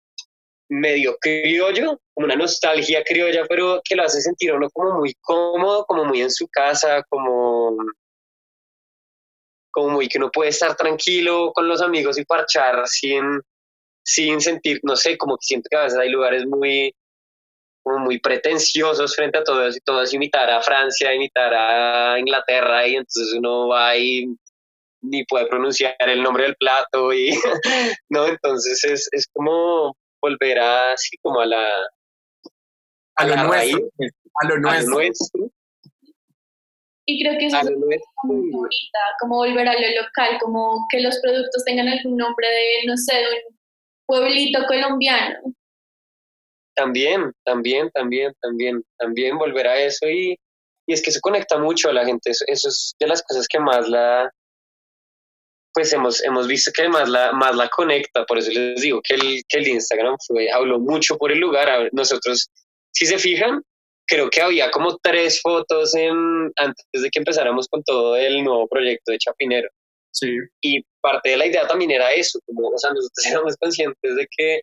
medio 0.68 1.16
criollo, 1.20 2.00
como 2.14 2.26
una 2.26 2.36
nostalgia 2.36 3.02
criolla, 3.04 3.44
pero 3.48 3.80
que 3.84 3.94
lo 3.94 4.04
hace 4.04 4.20
sentir 4.20 4.52
uno 4.52 4.68
como 4.70 4.98
muy 4.98 5.14
cómodo, 5.20 5.84
como 5.86 6.04
muy 6.04 6.22
en 6.22 6.30
su 6.30 6.48
casa, 6.48 7.04
como, 7.08 7.76
como 9.70 9.90
muy 9.90 10.08
que 10.08 10.18
uno 10.18 10.30
puede 10.30 10.50
estar 10.50 10.76
tranquilo 10.76 11.52
con 11.52 11.68
los 11.68 11.82
amigos 11.82 12.18
y 12.18 12.24
parchar 12.24 12.86
sin, 12.86 13.40
sin 14.04 14.40
sentir, 14.40 14.80
no 14.82 14.96
sé, 14.96 15.16
como 15.16 15.36
que 15.36 15.46
siento 15.46 15.68
que 15.70 15.76
a 15.76 15.82
veces 15.84 15.98
hay 15.98 16.10
lugares 16.10 16.44
muy 16.46 16.94
como 17.86 18.00
muy 18.00 18.18
pretenciosos 18.18 19.14
frente 19.14 19.38
a 19.38 19.44
todos 19.44 19.76
y 19.76 19.80
todos 19.80 20.12
imitar 20.12 20.50
a 20.50 20.60
Francia, 20.60 21.14
imitar 21.14 21.54
a 21.54 22.18
Inglaterra 22.18 22.84
y 22.84 22.96
entonces 22.96 23.32
uno 23.38 23.68
va 23.68 23.96
y 23.96 24.26
ni 25.08 25.24
puede 25.24 25.46
pronunciar 25.46 25.94
el 25.98 26.22
nombre 26.22 26.44
del 26.44 26.56
plato 26.56 27.12
y 27.12 27.30
no, 28.10 28.26
entonces 28.26 28.84
es, 28.84 29.08
es 29.12 29.26
como 29.32 29.96
volver 30.20 30.58
así 30.58 31.16
como 31.22 31.40
a 31.40 31.46
la... 31.46 31.68
A, 33.18 33.26
lo, 33.26 33.36
nuestro, 33.44 33.88
a 34.42 34.46
lo 34.46 34.58
nuestro. 34.58 35.50
Y 37.06 37.22
creo 37.22 37.38
que 37.38 37.46
eso 37.46 37.60
es 37.60 37.70
muy 38.24 38.50
bonita, 38.50 38.98
como 39.20 39.36
volver 39.36 39.68
a 39.68 39.72
lo 39.72 40.02
local, 40.02 40.38
como 40.40 40.86
que 40.90 41.00
los 41.00 41.18
productos 41.20 41.64
tengan 41.64 41.88
algún 41.88 42.16
nombre 42.16 42.46
de, 42.46 42.86
no 42.86 42.96
sé, 42.96 43.16
de 43.16 43.24
un 43.48 43.56
pueblito 44.06 44.66
colombiano. 44.66 45.38
También, 46.74 47.32
también, 47.44 47.90
también, 47.92 48.34
también, 48.42 48.82
también 48.98 49.38
volver 49.38 49.66
a 49.66 49.80
eso 49.80 50.06
y, 50.08 50.36
y 50.86 50.92
es 50.92 51.00
que 51.00 51.12
se 51.12 51.20
conecta 51.20 51.58
mucho 51.58 51.88
a 51.88 51.92
la 51.92 52.04
gente, 52.04 52.30
eso, 52.30 52.44
eso 52.48 52.68
es 52.68 52.94
de 52.98 53.06
las 53.06 53.22
cosas 53.22 53.46
que 53.48 53.60
más 53.60 53.88
la, 53.88 54.30
pues 55.76 55.92
hemos, 55.92 56.24
hemos 56.24 56.48
visto 56.48 56.72
que 56.74 56.88
más 56.88 57.06
la, 57.06 57.32
más 57.32 57.54
la 57.54 57.68
conecta, 57.68 58.24
por 58.24 58.38
eso 58.38 58.50
les 58.50 58.80
digo 58.80 59.02
que 59.06 59.12
el, 59.12 59.42
que 59.46 59.58
el 59.58 59.68
Instagram 59.68 60.16
fue, 60.26 60.50
habló 60.50 60.78
mucho 60.80 61.18
por 61.18 61.30
el 61.30 61.38
lugar. 61.38 61.90
Nosotros, 61.92 62.48
si 62.94 63.04
se 63.04 63.18
fijan, 63.18 63.60
creo 64.06 64.30
que 64.30 64.40
había 64.40 64.70
como 64.70 64.96
tres 65.02 65.38
fotos 65.42 65.94
en, 65.94 66.50
antes 66.56 66.86
de 66.92 67.10
que 67.10 67.18
empezáramos 67.18 67.68
con 67.68 67.82
todo 67.82 68.16
el 68.16 68.42
nuevo 68.42 68.66
proyecto 68.68 69.12
de 69.12 69.18
Chapinero. 69.18 69.68
Sí. 70.12 70.38
Y 70.62 70.82
parte 71.02 71.28
de 71.28 71.36
la 71.36 71.44
idea 71.44 71.66
también 71.66 71.90
era 71.90 72.10
eso, 72.10 72.38
como, 72.46 72.68
o 72.68 72.78
sea, 72.78 72.94
nosotros 72.94 73.26
éramos 73.30 73.54
conscientes 73.58 74.16
de 74.16 74.26
que 74.34 74.60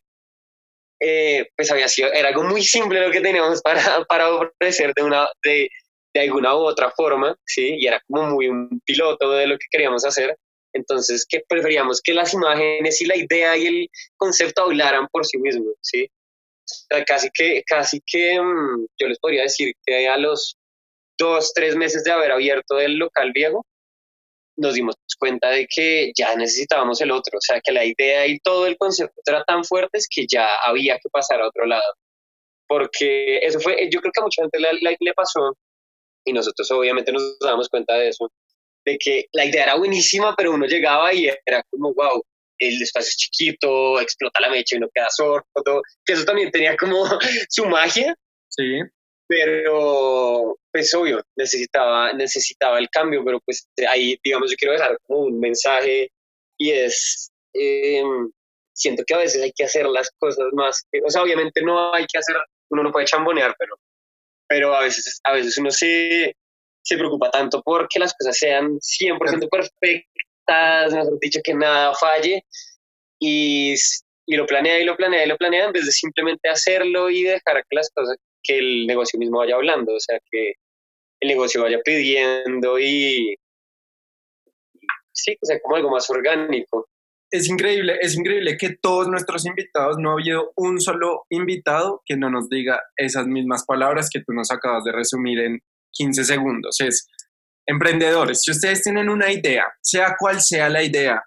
eh, 1.00 1.48
pues 1.56 1.70
había 1.70 1.90
sido, 1.90 2.12
era 2.12 2.30
algo 2.30 2.44
muy 2.44 2.64
simple 2.64 3.06
lo 3.06 3.12
que 3.12 3.22
teníamos 3.22 3.62
para, 3.62 4.04
para 4.10 4.34
ofrecer 4.34 4.96
de, 4.96 5.04
una, 5.04 5.28
de, 5.44 5.70
de 6.12 6.22
alguna 6.22 6.56
u 6.56 6.62
otra 6.62 6.90
forma, 6.90 7.36
¿sí? 7.46 7.76
Y 7.78 7.86
era 7.86 8.02
como 8.08 8.32
muy 8.32 8.48
un 8.48 8.82
piloto 8.84 9.30
de 9.34 9.46
lo 9.46 9.60
que 9.60 9.68
queríamos 9.70 10.04
hacer. 10.06 10.36
Entonces, 10.74 11.26
que 11.28 11.42
preferíamos 11.48 12.02
que 12.02 12.14
las 12.14 12.34
imágenes 12.34 13.02
y 13.02 13.06
la 13.06 13.16
idea 13.16 13.56
y 13.58 13.68
el 13.68 13.90
concepto 14.18 14.64
hablaran 14.64 15.08
por 15.12 15.26
sí 15.26 15.38
mismos, 15.38 15.76
¿sí? 15.82 16.10
casi 17.06 17.30
que, 17.34 17.64
casi 17.66 18.02
que 18.06 18.40
mm, 18.40 18.88
yo 19.00 19.08
les 19.08 19.20
podría 19.20 19.44
decir 19.44 19.74
que 19.86 20.08
a 20.08 20.18
los 20.18 20.58
dos, 21.18 21.54
tres 21.54 21.76
meses 21.76 22.04
de 22.04 22.12
haber 22.12 22.32
abierto 22.32 22.80
el 22.80 22.98
local 22.98 23.32
viejo, 23.34 23.66
nos 24.56 24.76
dimos 24.76 24.96
cuenta 25.20 25.50
de 25.50 25.68
que 25.68 26.12
ya 26.16 26.36
necesitábamos 26.36 27.02
el 27.02 27.12
otro, 27.12 27.38
o 27.38 27.42
sea, 27.42 27.60
que 27.62 27.72
la 27.72 27.86
idea 27.86 28.28
y 28.28 28.40
todo 28.40 28.68
el 28.68 28.78
concepto 28.78 29.22
era 29.26 29.44
tan 29.44 29.64
fuertes 29.64 30.08
que 30.10 30.26
ya 30.28 30.48
había 30.64 30.96
que 30.96 31.10
pasar 31.10 31.42
a 31.42 31.48
otro 31.48 31.66
lado. 31.66 31.94
Porque 32.68 33.40
eso 33.40 33.60
fue, 33.60 33.90
yo 33.92 34.00
creo 34.02 34.12
que 34.12 34.22
a 34.22 34.24
mucha 34.24 34.42
gente 34.44 34.60
le, 34.60 34.98
le 35.00 35.14
pasó, 35.14 35.56
y 36.26 36.34
nosotros 36.34 36.70
obviamente 36.72 37.12
nos 37.12 37.38
damos 37.40 37.70
cuenta 37.70 37.96
de 37.96 38.10
eso, 38.10 38.32
de 38.86 38.98
que 38.98 39.26
la 39.34 39.46
idea 39.46 39.64
era 39.64 39.76
buenísima, 39.76 40.36
pero 40.36 40.52
uno 40.52 40.66
llegaba 40.66 41.14
y 41.14 41.28
era 41.46 41.64
como, 41.70 41.94
wow, 41.94 42.24
el 42.58 42.82
espacio 42.82 43.10
es 43.10 43.18
chiquito, 43.18 44.00
explota 44.00 44.42
la 44.42 44.50
mecha 44.50 44.76
y 44.76 44.78
uno 44.78 44.90
queda 44.94 45.10
sordo, 45.10 45.82
que 46.06 46.14
eso 46.14 46.26
también 46.26 46.52
tenía 46.52 46.76
como 46.78 47.06
su 47.50 47.66
magia. 47.66 48.16
Sí. 48.50 48.80
Pero, 49.28 50.58
pues 50.72 50.94
obvio, 50.94 51.24
necesitaba, 51.36 52.14
necesitaba 52.14 52.78
el 52.78 52.90
cambio, 52.90 53.24
pero 53.26 53.40
pues 53.46 53.68
ahí, 53.88 54.18
digamos, 54.24 54.52
yo 54.52 54.58
quiero 54.58 54.74
dejar 54.74 54.98
como 55.08 55.22
un 55.22 55.40
mensaje 55.40 56.12
y 56.58 56.72
es, 56.72 57.32
em, 57.54 58.30
siento 58.74 59.04
que 59.08 59.14
a 59.14 59.20
veces 59.20 59.42
hay 59.42 59.52
que 59.54 59.64
hacer 59.64 59.88
las 59.88 60.12
cosas 60.20 60.46
más, 60.54 60.86
o 61.06 61.10
sea, 61.10 61.24
obviamente 61.24 61.62
no 61.62 61.94
hay 61.94 62.06
que 62.06 62.20
hacer, 62.20 62.36
uno 62.70 62.84
no 62.84 62.92
puede 62.92 63.06
chambonear, 63.06 63.56
pero, 63.58 63.76
pero 64.48 64.76
a 64.76 64.82
veces, 64.82 65.20
a 65.24 65.34
veces 65.34 65.58
uno 65.58 65.72
se, 65.72 66.36
se 66.84 66.98
preocupa 66.98 67.32
tanto 67.32 67.62
porque 67.64 68.00
las 68.00 68.14
cosas 68.14 68.38
sean 68.38 68.78
100% 68.78 69.50
perfectas, 69.50 70.94
mejor 70.94 71.20
dicho, 71.20 71.40
que 71.44 71.54
nada 71.54 71.94
falle, 71.96 72.44
y, 73.20 73.74
y, 74.28 74.36
lo 74.36 74.46
planea 74.46 74.80
y 74.80 74.86
lo 74.86 74.98
planea 74.98 75.26
y 75.26 75.30
lo 75.30 75.38
planea 75.38 75.66
en 75.66 75.72
vez 75.72 75.86
de 75.86 75.92
simplemente 75.92 76.50
hacerlo 76.50 77.10
y 77.10 77.24
dejar 77.24 77.64
que 77.70 77.76
las 77.76 77.90
cosas, 77.90 78.18
que 78.44 78.58
el 78.58 78.86
negocio 78.86 79.18
mismo 79.18 79.38
vaya 79.38 79.56
hablando, 79.56 79.94
o 79.94 80.00
sea, 80.00 80.20
que 80.30 80.54
el 81.22 81.30
negocio 81.30 81.62
vaya 81.62 81.80
pidiendo 81.84 82.78
y, 82.78 83.38
sí, 85.14 85.38
o 85.42 85.46
sea, 85.46 85.60
como 85.62 85.78
algo 85.78 85.90
más 85.90 86.10
orgánico. 86.10 86.90
Es 87.32 87.50
increíble, 87.50 87.98
es 88.02 88.16
increíble 88.16 88.58
que 88.58 88.76
todos 88.80 89.08
nuestros 89.08 89.46
invitados, 89.46 89.98
no 89.98 90.12
ha 90.12 90.14
habido 90.14 90.52
un 90.56 90.80
solo 90.80 91.26
invitado 91.30 92.02
que 92.06 92.16
no 92.16 92.30
nos 92.30 92.48
diga 92.50 92.80
esas 92.96 93.26
mismas 93.26 93.66
palabras 93.66 94.10
que 94.12 94.20
tú 94.20 94.34
nos 94.34 94.52
acabas 94.52 94.84
de 94.84 94.92
resumir 94.92 95.40
en 95.40 95.60
15 95.94 96.24
segundos. 96.24 96.80
Es 96.82 97.08
emprendedores, 97.66 98.42
si 98.42 98.52
ustedes 98.52 98.82
tienen 98.82 99.10
una 99.10 99.32
idea, 99.32 99.66
sea 99.82 100.16
cual 100.20 100.42
sea 100.42 100.70
la 100.70 100.84
idea, 100.84 101.24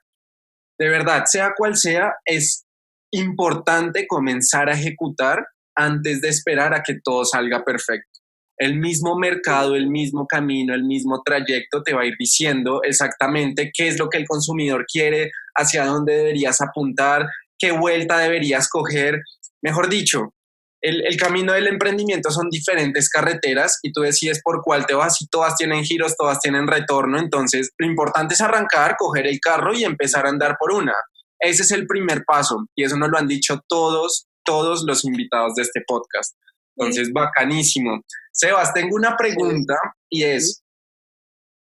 de 0.79 0.89
verdad, 0.89 1.25
sea 1.25 1.55
cual 1.57 1.77
sea, 1.77 2.13
es 2.25 2.67
importante 3.11 4.07
comenzar 4.07 4.69
a 4.69 4.75
ejecutar 4.75 5.47
antes 5.75 6.21
de 6.21 6.29
esperar 6.29 6.75
a 6.75 6.83
que 6.83 6.99
todo 7.03 7.25
salga 7.25 7.65
perfecto 7.65 8.17
el 8.59 8.79
mismo 8.79 9.19
mercado, 9.19 9.77
el 9.77 9.89
mismo 9.89 10.27
camino, 10.27 10.75
el 10.75 10.85
mismo 10.85 11.23
trayecto 11.25 11.83
te 11.83 11.95
va 11.95 12.03
a 12.03 12.07
ir 12.07 12.15
diciendo 12.19 12.81
exactamente 12.83 13.71
qué 13.73 13.89
es 13.89 13.99
lo 13.99 14.09
que 14.09 14.19
el 14.19 14.27
consumidor 14.27 14.87
quiere, 14.91 15.31
hacia 15.55 15.85
dónde 15.85 16.17
deberías 16.17 16.61
apuntar, 16.61 17.27
qué 17.59 17.73
vuelta 17.73 18.19
deberías 18.19 18.69
coger. 18.69 19.21
Mejor 19.63 19.89
dicho, 19.89 20.35
el, 20.83 21.17
camino 21.17 21.53
del 21.53 21.67
emprendimiento 21.67 22.31
son 22.31 22.49
diferentes 22.51 23.09
carreteras 23.09 23.79
y 23.83 23.93
tú 23.93 24.03
decides 24.03 24.41
por 24.43 24.62
cuál 24.62 24.87
te 24.87 24.95
vas 24.95 25.21
y 25.21 25.27
todas 25.27 25.57
tienen 25.57 25.85
giros, 25.85 26.17
todas 26.17 26.41
tienen 26.41 26.67
retorno. 26.67 27.19
Entonces, 27.19 27.71
lo 27.79 27.87
importante 27.87 28.35
es 28.35 28.41
arrancar, 28.41 28.97
coger 28.97 29.27
el 29.27 29.41
carro 29.41 29.75
y 29.75 29.85
empezar 29.85 30.27
a 30.27 30.31
andar 30.31 30.57
por 30.59 30.73
una. 30.73 30.95
Ese 31.39 31.62
es 31.62 31.71
el 31.71 31.87
primer 31.87 32.25
paso 32.25 32.67
y 32.75 32.85
eso 32.85 32.97
nos 32.97 33.11
lo 33.11 33.19
han 33.19 33.27
dicho 33.27 33.61
todos, 33.69 34.27
todos 34.45 34.85
los 34.87 35.05
invitados 35.05 35.55
de 35.55 35.62
este 35.62 35.83
podcast. 35.87 36.37
Entonces, 36.77 37.11
bacanísimo. 37.12 38.03
Sebas, 38.33 38.75
tengo 38.75 38.97
una 38.97 39.17
pregunta 39.17 39.75
y 40.11 40.25
es, 40.25 40.62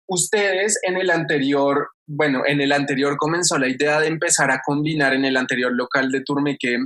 ustedes 0.07 0.77
en 0.83 0.97
el 0.97 1.09
anterior, 1.09 1.89
bueno, 2.05 2.43
en 2.45 2.59
el 2.59 2.73
anterior 2.73 3.15
comenzó 3.17 3.57
la 3.57 3.69
idea 3.69 3.99
de 4.01 4.07
empezar 4.07 4.51
a 4.51 4.62
combinar, 4.65 5.13
en 5.13 5.23
el 5.23 5.38
anterior 5.38 5.73
local 5.73 6.12
de 6.12 6.21
Turmeque, 6.21 6.77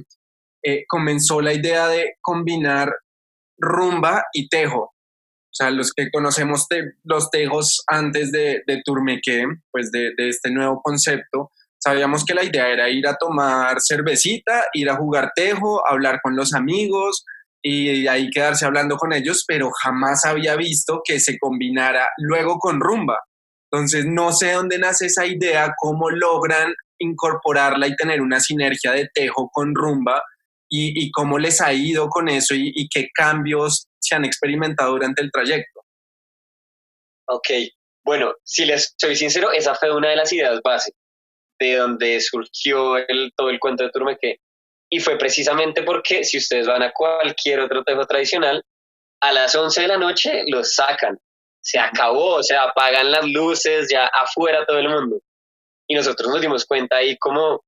eh, 0.63 0.86
comenzó 0.88 1.41
la 1.41 1.54
idea 1.54 1.88
de 1.88 2.13
combinar 2.21 2.93
rumba 3.58 4.23
y 4.34 4.47
tejo. 4.47 4.82
O 4.82 5.56
sea, 5.56 5.69
los 5.69 5.93
que 5.93 6.10
conocemos 6.12 6.65
los 7.04 7.30
tejos 7.30 7.84
antes 7.88 8.32
de, 8.32 8.63
de 8.65 8.82
Turmeque, 8.84 9.45
pues 9.71 9.91
de 9.91 10.13
este 10.17 10.49
nuevo 10.49 10.82
concepto, 10.82 11.52
sabíamos 11.78 12.26
que 12.26 12.34
la 12.34 12.43
idea 12.43 12.69
era 12.69 12.89
ir 12.89 13.08
a 13.08 13.15
tomar 13.15 13.82
cervecita, 13.82 14.65
ir 14.73 14.89
a 14.89 14.95
jugar 14.95 15.32
tejo, 15.36 15.86
hablar 15.86 16.19
con 16.23 16.36
los 16.36 16.54
amigos, 16.54 17.23
y 17.65 18.08
ahí 18.08 18.30
quedarse 18.30 18.65
hablando 18.65 18.97
con 18.97 19.13
ellos, 19.13 19.45
pero 19.47 19.71
jamás 19.71 20.26
había 20.26 20.56
visto 20.58 21.02
que 21.04 21.19
se 21.19 21.39
combinara 21.39 22.08
luego 22.17 22.60
con 22.60 22.82
rumba. 22.82 23.19
Entonces, 23.71 24.06
no 24.06 24.34
sé 24.34 24.52
dónde 24.52 24.78
nace 24.78 25.06
esa 25.06 25.26
idea, 25.26 25.73
cómo 25.78 26.10
logran 26.10 26.73
incorporarla 26.99 27.88
y 27.88 27.95
tener 27.95 28.21
una 28.21 28.39
sinergia 28.39 28.91
de 28.91 29.10
tejo 29.13 29.49
con 29.52 29.73
rumba 29.73 30.21
y, 30.75 31.12
cómo 31.12 31.38
les 31.38 31.62
ha 31.62 31.71
ido 31.71 32.09
con 32.09 32.27
eso 32.29 32.55
y, 32.55 32.88
qué 32.89 33.09
cambios 33.13 33.88
se 33.99 34.15
han 34.15 34.25
experimentado 34.25 34.91
durante 34.91 35.21
el 35.21 35.31
trayecto. 35.31 35.81
Ok, 37.27 37.49
bueno, 38.03 38.33
si 38.43 38.65
les 38.65 38.93
soy 38.97 39.15
sincero, 39.15 39.51
esa 39.51 39.75
fue 39.75 39.95
una 39.95 40.09
de 40.09 40.15
las 40.15 40.33
ideas 40.33 40.59
base 40.63 40.91
de 41.59 41.75
donde 41.75 42.19
surgió 42.19 42.95
todo 43.38 43.49
el 43.49 43.59
cuento 43.59 43.83
de 43.83 43.91
Turme, 43.91 44.17
que 44.19 44.38
y 44.89 44.99
fue 44.99 45.17
precisamente 45.17 45.81
porque 45.81 46.23
si 46.23 46.38
ustedes 46.38 46.67
van 46.67 46.83
a 46.83 46.91
cualquier 46.91 47.62
otro 47.62 47.83
tejo 47.83 48.05
tradicional, 48.05 48.63
a 49.21 49.31
las 49.31 49.55
11 49.55 49.81
de 49.81 49.88
la 49.88 49.97
noche 49.97 50.43
los 50.47 50.75
sacan. 50.75 51.17
Se 51.62 51.79
acabó, 51.79 52.36
o 52.36 52.43
sea, 52.43 52.63
apagan 52.63 53.09
las 53.09 53.25
luces, 53.25 53.88
ya 53.89 54.05
afuera 54.07 54.65
todo 54.67 54.77
el 54.77 54.89
mundo. 54.89 55.19
Y 55.88 55.95
nosotros 55.95 56.29
nos 56.29 56.41
dimos 56.41 56.65
cuenta 56.65 56.97
ahí 56.97 57.17
como, 57.17 57.63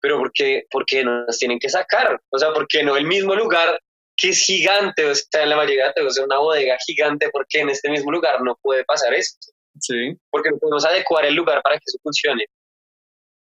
pero 0.00 0.18
¿por 0.18 0.32
qué, 0.32 0.64
por 0.70 0.84
qué 0.86 1.04
nos 1.04 1.38
tienen 1.38 1.58
que 1.58 1.68
sacar? 1.68 2.20
O 2.30 2.38
sea, 2.38 2.52
¿por 2.52 2.66
qué 2.68 2.82
no 2.82 2.96
el 2.96 3.06
mismo 3.06 3.34
lugar 3.34 3.80
que 4.16 4.30
es 4.30 4.42
gigante? 4.42 5.04
O 5.04 5.14
sea, 5.14 5.42
en 5.42 5.50
la 5.50 5.56
mayoría 5.56 5.92
de 5.94 6.24
una 6.24 6.38
bodega 6.38 6.76
gigante, 6.86 7.30
¿por 7.30 7.46
qué 7.48 7.60
en 7.60 7.70
este 7.70 7.90
mismo 7.90 8.10
lugar 8.10 8.42
no 8.42 8.56
puede 8.62 8.84
pasar 8.84 9.14
esto? 9.14 9.52
Sí. 9.78 10.16
Porque 10.30 10.50
no 10.50 10.58
podemos 10.58 10.84
adecuar 10.84 11.24
el 11.26 11.34
lugar 11.34 11.62
para 11.62 11.76
que 11.76 11.84
eso 11.86 11.98
funcione. 12.02 12.46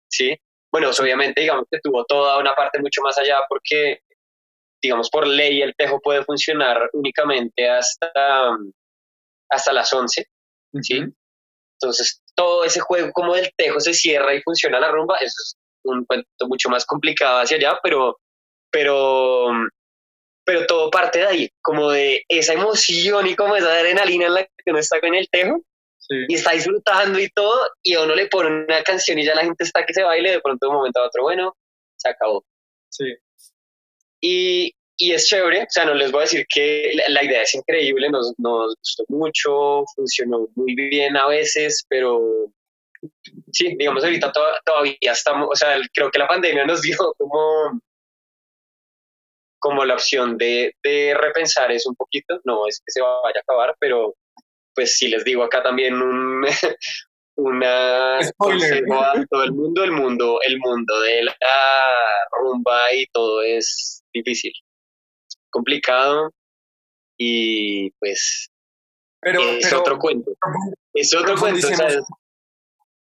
¿Sí? 0.09 0.37
bueno, 0.77 0.91
obviamente 0.91 1.41
digamos 1.41 1.65
que 1.71 1.81
tuvo 1.83 2.05
toda 2.05 2.39
una 2.39 2.55
parte 2.55 2.79
mucho 2.81 3.01
más 3.01 3.17
allá 3.17 3.37
porque, 3.49 4.01
digamos, 4.83 5.09
por 5.09 5.27
ley 5.27 5.63
el 5.63 5.75
tejo 5.75 6.01
puede 6.01 6.23
funcionar 6.23 6.91
únicamente 6.93 7.67
hasta, 7.67 8.13
hasta 9.49 9.73
las 9.73 9.91
11, 9.91 10.27
¿sí? 10.83 11.03
Entonces, 11.81 12.23
todo 12.35 12.65
ese 12.65 12.81
juego 12.81 13.11
como 13.13 13.35
del 13.35 13.51
tejo 13.57 13.81
se 13.81 13.95
cierra 13.95 14.35
y 14.35 14.43
funciona 14.43 14.79
la 14.79 14.91
rumba, 14.91 15.17
eso 15.17 15.35
es 15.43 15.57
un 15.87 16.05
cuento 16.05 16.49
mucho 16.49 16.69
más 16.69 16.85
complicado 16.85 17.41
hacia 17.41 17.57
allá, 17.57 17.79
pero, 17.83 18.19
pero, 18.71 19.49
pero 20.45 20.67
todo 20.67 20.91
parte 20.91 21.21
de 21.21 21.27
ahí, 21.27 21.51
como 21.63 21.91
de 21.91 22.25
esa 22.29 22.55
emoción 22.55 23.27
y 23.27 23.35
como 23.35 23.57
esa 23.57 23.73
adrenalina 23.73 24.27
en 24.27 24.35
la 24.35 24.45
que 24.45 24.71
uno 24.71 24.79
está 24.79 25.01
con 25.01 25.15
el 25.15 25.29
tejo, 25.31 25.63
y 26.09 26.35
está 26.35 26.53
disfrutando 26.53 27.19
y 27.19 27.29
todo, 27.31 27.69
y 27.83 27.95
a 27.95 28.03
uno 28.03 28.15
le 28.15 28.29
pone 28.29 28.65
una 28.65 28.83
canción 28.83 29.19
y 29.19 29.25
ya 29.25 29.35
la 29.35 29.43
gente 29.43 29.65
está 29.65 29.85
que 29.85 29.93
se 29.93 30.03
baile, 30.03 30.31
de 30.31 30.41
pronto 30.41 30.67
de 30.67 30.71
un 30.71 30.77
momento 30.77 31.01
a 31.01 31.07
otro, 31.07 31.23
bueno, 31.25 31.57
se 31.97 32.09
acabó. 32.09 32.45
Sí. 32.91 33.13
Y, 34.21 34.73
y 34.97 35.13
es 35.13 35.27
chévere, 35.27 35.63
o 35.63 35.67
sea, 35.69 35.85
no 35.85 35.95
les 35.95 36.13
voy 36.13 36.21
a 36.21 36.23
decir 36.23 36.47
que 36.49 36.93
la, 37.09 37.25
idea 37.25 37.43
es 37.43 37.55
increíble, 37.55 38.09
nos, 38.09 38.33
nos 38.39 38.77
gustó 38.77 39.05
mucho, 39.09 39.85
funcionó 39.95 40.49
muy 40.55 40.75
bien 40.75 41.17
a 41.17 41.27
veces, 41.27 41.85
pero 41.89 42.53
sí, 43.53 43.77
digamos, 43.79 44.05
ahorita 44.05 44.33
todavía 44.65 44.97
estamos, 45.01 45.49
o 45.51 45.57
sea, 45.57 45.77
creo 45.93 46.11
que 46.11 46.19
la 46.19 46.29
pandemia 46.29 46.65
nos 46.65 46.83
dio 46.83 46.97
como, 47.19 47.81
como 49.59 49.85
la 49.85 49.95
opción 49.95 50.37
de, 50.37 50.75
de 50.83 51.15
repensar 51.15 51.71
eso 51.73 51.91
un 51.91 51.97
poquito, 51.97 52.41
no 52.45 52.67
es 52.67 52.79
que 52.79 52.93
se 52.93 53.01
vaya 53.01 53.39
a 53.39 53.41
acabar, 53.41 53.77
pero 53.79 54.15
pues 54.75 54.97
si 54.99 55.09
les 55.09 55.25
digo 55.25 55.43
acá 55.43 55.63
también 55.63 56.01
un, 56.01 56.45
una 57.37 58.19
consejo 58.37 59.01
a 59.01 59.25
todo 59.31 59.45
el 59.45 59.53
mundo, 59.53 59.85
el 59.85 59.93
mundo, 59.93 60.39
el 60.47 60.59
mundo 60.59 61.01
de 61.01 61.25
la 61.25 61.37
rumba 62.31 62.93
y 62.93 63.07
todo 63.07 63.43
es 63.43 64.03
difícil, 64.13 64.53
complicado 65.51 66.31
y 67.19 67.91
pues 67.93 68.51
pero, 69.27 69.43
es 69.43 69.73
otro 69.73 69.99
cuento. 69.99 70.33
Es 70.95 71.13
otro 71.15 71.37
cuento. 71.37 71.69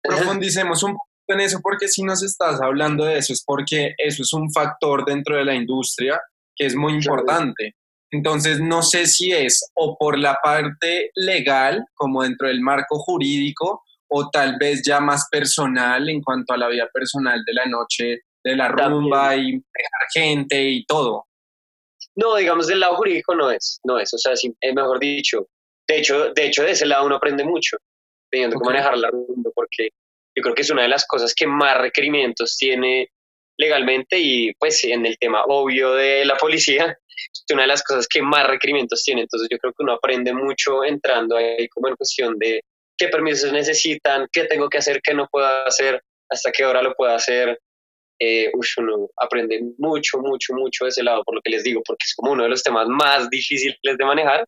Profundicemos 0.09 0.83
un 0.83 0.93
poco 0.93 1.09
en 1.29 1.41
eso 1.41 1.61
porque 1.63 1.89
si 1.89 2.03
nos 2.03 2.23
estás 2.23 2.61
hablando 2.61 3.05
de 3.05 3.19
eso 3.19 3.33
es 3.33 3.43
porque 3.45 3.95
eso 3.99 4.23
es 4.23 4.33
un 4.33 4.51
factor 4.53 5.05
dentro 5.05 5.37
de 5.37 5.45
la 5.45 5.55
industria 5.55 6.21
que 6.57 6.67
es 6.67 6.75
muy 6.75 6.95
importante. 6.95 7.75
Entonces, 8.11 8.61
no 8.61 8.83
sé 8.83 9.07
si 9.07 9.33
es 9.33 9.71
o 9.75 9.97
por 9.99 10.19
la 10.19 10.39
parte 10.43 11.11
legal, 11.15 11.85
como 11.95 12.23
dentro 12.23 12.49
del 12.49 12.61
marco 12.61 12.99
jurídico, 12.99 13.83
o 14.11 14.31
tal 14.31 14.57
vez 14.59 14.83
ya 14.85 15.01
más 15.01 15.29
personal 15.31 16.09
en 16.09 16.23
cuanto 16.23 16.55
a 16.55 16.57
la 16.57 16.69
vida 16.69 16.89
personal 16.93 17.43
de 17.45 17.53
la 17.53 17.67
noche, 17.67 18.23
de 18.43 18.57
la 18.57 18.69
rumba 18.69 19.37
y 19.37 19.53
dejar 19.53 20.07
gente 20.13 20.63
y 20.63 20.85
todo. 20.87 21.27
No, 22.17 22.37
digamos 22.37 22.67
del 22.67 22.81
lado 22.81 22.97
jurídico 22.97 23.35
no 23.35 23.51
es, 23.51 23.81
no 23.85 23.99
es, 23.99 24.13
o 24.15 24.19
sea, 24.19 24.33
es 24.33 24.75
mejor 24.75 24.99
dicho. 24.99 25.47
De 25.87 25.99
hecho, 25.99 26.33
de 26.33 26.47
hecho, 26.47 26.63
de 26.63 26.73
ese 26.73 26.87
lado 26.87 27.07
uno 27.07 27.17
aprende 27.17 27.45
mucho, 27.45 27.77
teniendo 28.31 28.59
que 28.59 28.65
manejar 28.67 28.97
la 28.97 29.11
rumba, 29.11 29.35
porque 29.69 29.91
yo 30.37 30.43
creo 30.43 30.55
que 30.55 30.63
es 30.63 30.71
una 30.71 30.83
de 30.83 30.89
las 30.89 31.07
cosas 31.07 31.35
que 31.35 31.47
más 31.47 31.79
requerimientos 31.79 32.57
tiene 32.57 33.11
legalmente 33.59 34.19
y 34.19 34.53
pues 34.55 34.85
en 34.85 35.05
el 35.05 35.19
tema 35.19 35.45
obvio 35.47 35.95
de 35.95 36.25
la 36.25 36.37
policía, 36.37 36.97
es 37.09 37.45
una 37.53 37.63
de 37.63 37.69
las 37.69 37.83
cosas 37.83 38.07
que 38.07 38.23
más 38.23 38.47
requerimientos 38.47 39.03
tiene. 39.03 39.23
Entonces 39.23 39.49
yo 39.51 39.59
creo 39.59 39.73
que 39.73 39.83
uno 39.83 39.95
aprende 39.95 40.33
mucho 40.33 40.85
entrando 40.85 41.37
ahí 41.37 41.69
como 41.69 41.89
en 41.89 41.97
cuestión 41.97 42.39
de 42.39 42.63
qué 42.97 43.09
permisos 43.09 43.53
necesitan, 43.53 44.29
qué 44.33 44.45
tengo 44.45 44.69
que 44.69 44.79
hacer, 44.79 45.01
qué 45.03 45.13
no 45.13 45.27
puedo 45.29 45.47
hacer, 45.67 46.03
hasta 46.31 46.53
qué 46.53 46.65
hora 46.65 46.83
lo 46.83 46.95
puedo 46.95 47.13
hacer. 47.13 47.59
Eh, 48.21 48.51
uno 48.79 49.09
aprende 49.17 49.61
mucho, 49.79 50.19
mucho, 50.19 50.53
mucho 50.55 50.85
de 50.85 50.91
ese 50.91 51.05
lado, 51.05 51.23
por 51.25 51.37
lo 51.37 51.41
que 51.41 51.51
les 51.51 51.63
digo, 51.63 51.83
porque 51.85 52.05
es 52.05 52.15
como 52.15 52.33
uno 52.33 52.45
de 52.45 52.49
los 52.49 52.63
temas 52.63 52.87
más 52.89 53.29
difíciles 53.31 53.79
de 53.83 54.05
manejar. 54.05 54.45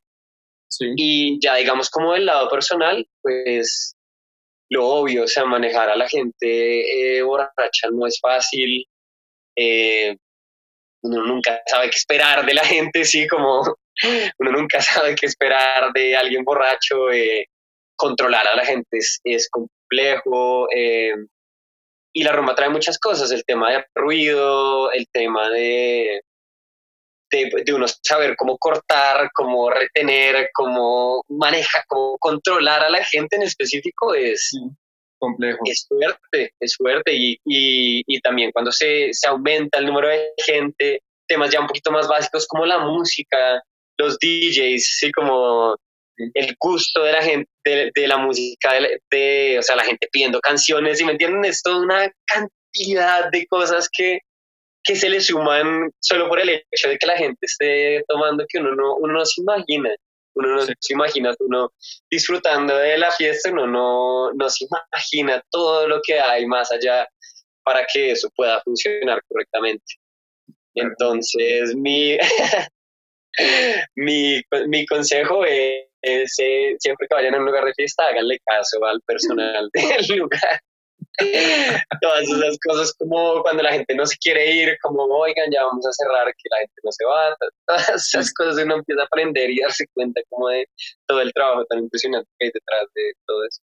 Y 0.97 1.39
ya 1.41 1.57
digamos 1.57 1.91
como 1.91 2.13
del 2.13 2.27
lado 2.27 2.49
personal, 2.49 3.07
pues 3.23 3.97
lo 4.71 4.87
obvio, 4.87 5.25
o 5.25 5.29
sea, 5.29 5.45
manejar 5.45 5.91
a 5.91 5.97
la 5.97 6.09
gente 6.09 7.17
eh, 7.19 7.23
borracha 7.23 7.89
no 7.93 8.07
es 8.07 8.19
fácil. 8.21 8.87
Eh, 9.57 10.17
uno 11.03 11.25
nunca 11.25 11.61
sabe 11.67 11.91
qué 11.91 11.97
esperar 11.97 12.47
de 12.47 12.55
la 12.55 12.65
gente, 12.65 13.05
sí, 13.05 13.27
como 13.27 13.63
uno 14.39 14.53
nunca 14.53 14.81
sabe 14.81 15.15
qué 15.15 15.27
esperar 15.27 15.93
de 15.93 16.17
alguien 16.17 16.45
borracho, 16.45 17.11
eh, 17.11 17.47
controlar 17.97 18.47
a 18.47 18.57
la 18.57 18.65
gente 18.65 18.99
es, 19.25 19.49
complejo. 19.51 20.69
Eh, 20.75 21.15
y 22.13 22.23
la 22.23 22.33
rumba 22.33 22.55
trae 22.55 22.69
muchas 22.69 22.99
cosas, 22.99 23.31
el 23.33 23.45
tema 23.45 23.73
de 23.73 23.85
ruido, 23.95 24.93
el 24.93 25.07
tema 25.13 25.49
de, 25.51 26.23
de, 27.31 27.73
uno 27.75 27.87
saber 28.03 28.35
cómo 28.37 28.59
cortar, 28.59 29.31
cómo 29.35 29.71
retener, 29.71 30.51
cómo 30.53 31.23
manejar, 31.29 31.85
cómo 31.89 32.19
controlar 32.19 32.83
a 32.83 32.91
la 32.91 33.05
gente 33.05 33.37
en 33.37 33.43
específico 33.43 34.15
es, 34.15 34.51
complejo. 35.19 35.59
Es 35.65 35.87
fuerte, 35.89 36.53
es 36.61 36.77
fuerte. 36.77 37.13
Y, 37.15 37.33
y, 37.45 38.03
y 38.07 38.21
también 38.21 38.51
cuando 38.53 38.73
se, 38.73 39.11
se, 39.13 39.29
aumenta 39.29 39.79
el 39.79 39.87
número 39.87 40.09
de 40.09 40.33
gente, 40.45 41.03
temas 41.29 41.51
ya 41.51 41.61
un 41.61 41.67
poquito 41.67 41.93
más 41.93 42.09
básicos 42.09 42.47
como 42.49 42.67
la 42.67 42.79
música, 42.79 43.63
los 43.99 44.19
DJs, 44.19 44.97
sí, 44.99 45.13
como 45.13 45.77
el 46.17 46.57
gusto 46.59 47.03
de 47.03 47.13
la 47.13 47.23
gente, 47.23 47.51
de, 47.65 47.91
de 47.95 48.09
la 48.09 48.19
música, 48.19 48.73
de, 48.75 49.01
de, 49.11 49.59
o 49.59 49.63
sea, 49.63 49.77
la 49.77 49.85
gente 49.85 50.09
pidiendo 50.11 50.41
canciones, 50.41 51.01
y 51.01 51.05
me 51.05 51.13
entienden, 51.13 51.45
es 51.45 51.63
toda 51.63 51.81
una 51.81 52.13
cantidad 52.27 53.31
de 53.31 53.47
cosas 53.47 53.89
que, 53.91 54.21
que 54.83 54.97
se 54.97 55.09
le 55.09 55.21
suman 55.21 55.91
solo 56.01 56.29
por 56.29 56.41
el 56.41 56.63
hecho 56.71 56.89
de 56.89 56.99
que 56.99 57.07
la 57.07 57.17
gente 57.17 57.39
esté 57.43 58.05
tomando 58.09 58.45
que 58.49 58.59
uno 58.59 58.75
no, 58.75 58.97
uno 58.97 59.15
no 59.15 59.25
se 59.25 59.41
imagina. 59.41 59.91
Uno 60.33 60.55
no 60.55 60.63
se 60.63 60.75
imagina, 60.91 61.35
uno 61.41 61.73
disfrutando 62.09 62.77
de 62.77 62.97
la 62.97 63.11
fiesta, 63.11 63.51
uno 63.51 63.67
no, 63.67 64.33
no 64.33 64.49
se 64.49 64.65
imagina 64.65 65.43
todo 65.51 65.89
lo 65.89 66.01
que 66.07 66.21
hay 66.21 66.47
más 66.47 66.71
allá 66.71 67.07
para 67.65 67.85
que 67.93 68.13
eso 68.13 68.31
pueda 68.37 68.61
funcionar 68.63 69.21
correctamente. 69.29 69.85
Entonces, 70.75 71.75
mi, 71.75 72.17
mi, 73.97 74.41
mi 74.69 74.87
consejo 74.87 75.45
es, 75.45 75.87
es, 76.01 76.33
siempre 76.79 77.07
que 77.09 77.15
vayan 77.15 77.35
a 77.35 77.39
un 77.39 77.47
lugar 77.47 77.65
de 77.65 77.75
fiesta, 77.75 78.07
háganle 78.07 78.39
caso 78.45 78.85
al 78.85 79.01
personal 79.03 79.69
del 79.75 80.17
lugar. 80.17 80.61
Todas 82.01 82.23
esas 82.23 82.59
cosas 82.67 82.95
como 82.99 83.43
cuando 83.43 83.63
la 83.63 83.73
gente 83.73 83.95
no 83.95 84.07
se 84.07 84.17
quiere 84.19 84.53
ir, 84.53 84.79
como 84.83 85.05
oigan, 85.05 85.51
ya 85.51 85.65
vamos 85.65 85.87
a 85.87 85.93
cerrar, 85.93 86.27
que 86.27 86.49
la 86.51 86.59
gente 86.59 86.81
no 86.83 86.93
se 86.93 87.05
va, 87.05 87.37
todas 87.67 87.89
esas 87.91 88.33
cosas 88.35 88.65
uno 88.65 88.77
empieza 88.77 89.03
a 89.03 89.07
aprender 89.07 89.51
y 89.51 89.61
darse 89.61 89.87
cuenta 89.95 90.21
como 90.29 90.49
de 90.49 90.67
todo 91.07 91.21
el 91.21 91.33
trabajo 91.33 91.65
tan 91.67 91.81
impresionante 91.81 92.29
que 92.39 92.47
hay 92.47 92.53
detrás 92.53 92.89
de 92.95 93.13
todo 93.27 93.45
eso. 93.45 93.61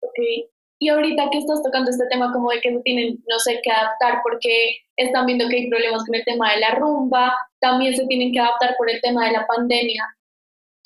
Ok, 0.00 0.50
y 0.82 0.88
ahorita 0.88 1.28
que 1.30 1.38
estás 1.38 1.62
tocando 1.62 1.90
este 1.90 2.06
tema 2.10 2.32
como 2.32 2.50
de 2.50 2.60
que 2.60 2.72
se 2.72 2.80
tienen, 2.80 3.22
no 3.28 3.38
sé, 3.38 3.60
que 3.62 3.70
adaptar 3.70 4.20
porque 4.22 4.78
están 4.96 5.26
viendo 5.26 5.46
que 5.48 5.56
hay 5.56 5.68
problemas 5.68 6.04
con 6.06 6.14
el 6.14 6.24
tema 6.24 6.52
de 6.54 6.60
la 6.60 6.70
rumba, 6.76 7.36
también 7.60 7.94
se 7.94 8.06
tienen 8.06 8.32
que 8.32 8.40
adaptar 8.40 8.76
por 8.78 8.90
el 8.90 9.00
tema 9.02 9.26
de 9.26 9.32
la 9.32 9.46
pandemia. 9.46 10.02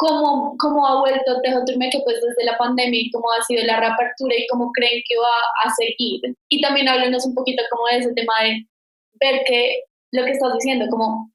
¿Cómo, 0.04 0.54
cómo 0.58 0.86
ha 0.86 1.00
vuelto 1.00 1.40
Tejo 1.42 1.64
Turmeque 1.64 1.98
pues 2.04 2.20
desde 2.20 2.44
la 2.44 2.58
pandemia 2.58 3.00
y 3.00 3.10
cómo 3.10 3.24
ha 3.32 3.42
sido 3.44 3.64
la 3.64 3.80
reapertura 3.80 4.34
y 4.36 4.46
cómo 4.48 4.70
creen 4.72 5.02
que 5.08 5.16
va 5.16 5.64
a 5.64 5.74
seguir? 5.74 6.20
Y 6.50 6.60
también 6.60 6.88
háblenos 6.88 7.24
un 7.24 7.34
poquito 7.34 7.62
como 7.70 7.86
de 7.86 7.96
ese 7.96 8.12
tema 8.12 8.34
de 8.42 8.66
ver 9.18 9.40
que 9.46 9.84
lo 10.12 10.26
que 10.26 10.32
estás 10.32 10.52
diciendo, 10.52 10.84
como 10.90 11.30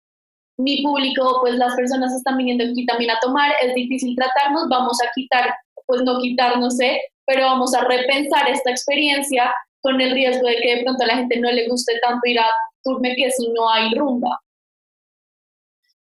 mi 0.57 0.83
público, 0.83 1.39
pues 1.41 1.55
las 1.55 1.75
personas 1.75 2.13
están 2.13 2.37
viniendo 2.37 2.63
aquí 2.63 2.85
también 2.85 3.09
a 3.09 3.19
tomar, 3.21 3.53
es 3.59 3.73
difícil 3.73 4.15
tratarnos, 4.15 4.69
vamos 4.69 5.01
a 5.01 5.09
quitar, 5.15 5.51
pues 5.87 6.03
no 6.03 6.19
quitar, 6.19 6.59
no 6.59 6.69
sé, 6.69 7.01
pero 7.25 7.45
vamos 7.45 7.73
a 7.73 7.83
repensar 7.85 8.49
esta 8.49 8.69
experiencia 8.69 9.51
con 9.81 9.99
el 9.99 10.11
riesgo 10.11 10.47
de 10.47 10.57
que 10.57 10.75
de 10.75 10.83
pronto 10.83 11.03
a 11.05 11.07
la 11.07 11.15
gente 11.15 11.39
no 11.39 11.51
le 11.51 11.67
guste 11.67 11.93
tanto 12.01 12.21
ir 12.23 12.39
a 12.39 12.45
Turmeque 12.83 13.31
si 13.31 13.49
no 13.49 13.67
hay 13.67 13.95
rumba. 13.95 14.39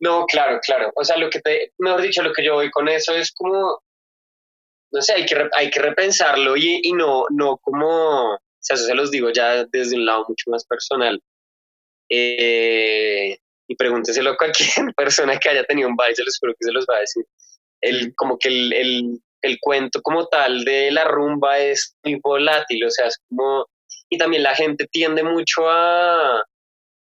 No, 0.02 0.26
claro, 0.26 0.58
claro. 0.60 0.90
O 0.96 1.04
sea, 1.04 1.16
lo 1.16 1.30
que 1.30 1.40
te, 1.40 1.72
mejor 1.78 2.02
dicho, 2.02 2.24
lo 2.24 2.32
que 2.32 2.44
yo 2.44 2.54
voy 2.54 2.72
con 2.72 2.88
eso 2.88 3.14
es 3.14 3.30
como, 3.30 3.80
no 4.90 5.00
sé, 5.00 5.12
hay 5.12 5.24
que, 5.24 5.48
hay 5.56 5.70
que 5.70 5.80
repensarlo 5.80 6.56
y, 6.56 6.80
y 6.82 6.92
no, 6.92 7.26
no 7.30 7.56
como, 7.58 8.34
o 8.34 8.38
sea, 8.58 8.74
eso 8.74 8.84
se 8.86 8.96
los 8.96 9.12
digo 9.12 9.30
ya 9.30 9.64
desde 9.66 9.94
un 9.94 10.04
lado 10.04 10.24
mucho 10.28 10.50
más 10.50 10.64
personal. 10.66 11.22
Eh, 12.08 13.38
y 13.68 13.76
pregúnteselo 13.76 14.30
a 14.30 14.36
cualquier 14.36 14.68
persona 14.96 15.38
que 15.38 15.50
haya 15.50 15.62
tenido 15.64 15.88
un 15.88 15.94
baile, 15.94 16.16
se 16.16 16.24
los 16.24 16.36
juro 16.36 16.52
que 16.54 16.66
se 16.66 16.72
los 16.72 16.84
va 16.90 16.96
a 16.96 17.00
decir. 17.00 17.24
El, 17.80 18.12
como 18.16 18.38
que 18.38 18.48
el, 18.48 18.72
el, 18.72 19.22
el 19.40 19.58
cuento 19.60 20.02
como 20.02 20.26
tal 20.26 20.64
de 20.64 20.90
la 20.90 21.04
rumba 21.04 21.58
es 21.58 21.94
muy 22.02 22.18
volátil, 22.20 22.84
o 22.84 22.90
sea, 22.90 23.06
es 23.06 23.18
como, 23.28 23.66
y 24.10 24.18
también 24.18 24.42
la 24.42 24.56
gente 24.56 24.88
tiende 24.90 25.22
mucho 25.22 25.70
a, 25.70 26.42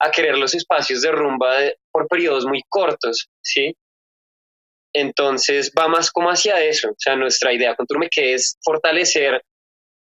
a 0.00 0.10
querer 0.10 0.38
los 0.38 0.54
espacios 0.54 1.02
de 1.02 1.12
rumba 1.12 1.56
por 1.92 2.06
periodos 2.08 2.44
muy 2.46 2.62
cortos, 2.68 3.28
¿sí? 3.42 3.74
Entonces 4.94 5.72
va 5.78 5.88
más 5.88 6.10
como 6.10 6.30
hacia 6.30 6.62
eso, 6.64 6.90
o 6.90 6.96
sea, 6.96 7.16
nuestra 7.16 7.52
idea 7.52 7.74
con 7.74 7.86
Turmeque 7.86 8.34
es 8.34 8.56
fortalecer 8.62 9.42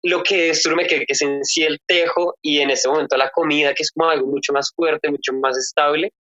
lo 0.04 0.24
que 0.24 0.50
es 0.50 0.64
Turmeque, 0.64 1.00
que 1.00 1.14
es 1.14 1.22
en 1.22 1.44
sí 1.44 1.64
el 1.64 1.80
tejo 1.86 2.36
y 2.42 2.60
en 2.60 2.70
este 2.70 2.88
momento 2.88 3.18
la 3.18 3.30
comida, 3.30 3.74
que 3.74 3.84
es 3.84 3.92
como 3.92 4.10
algo 4.10 4.28
mucho 4.28 4.54
más 4.54 4.72
fuerte, 4.74 5.10
mucho 5.10 5.34
más 5.34 5.58
estable, 5.58 6.14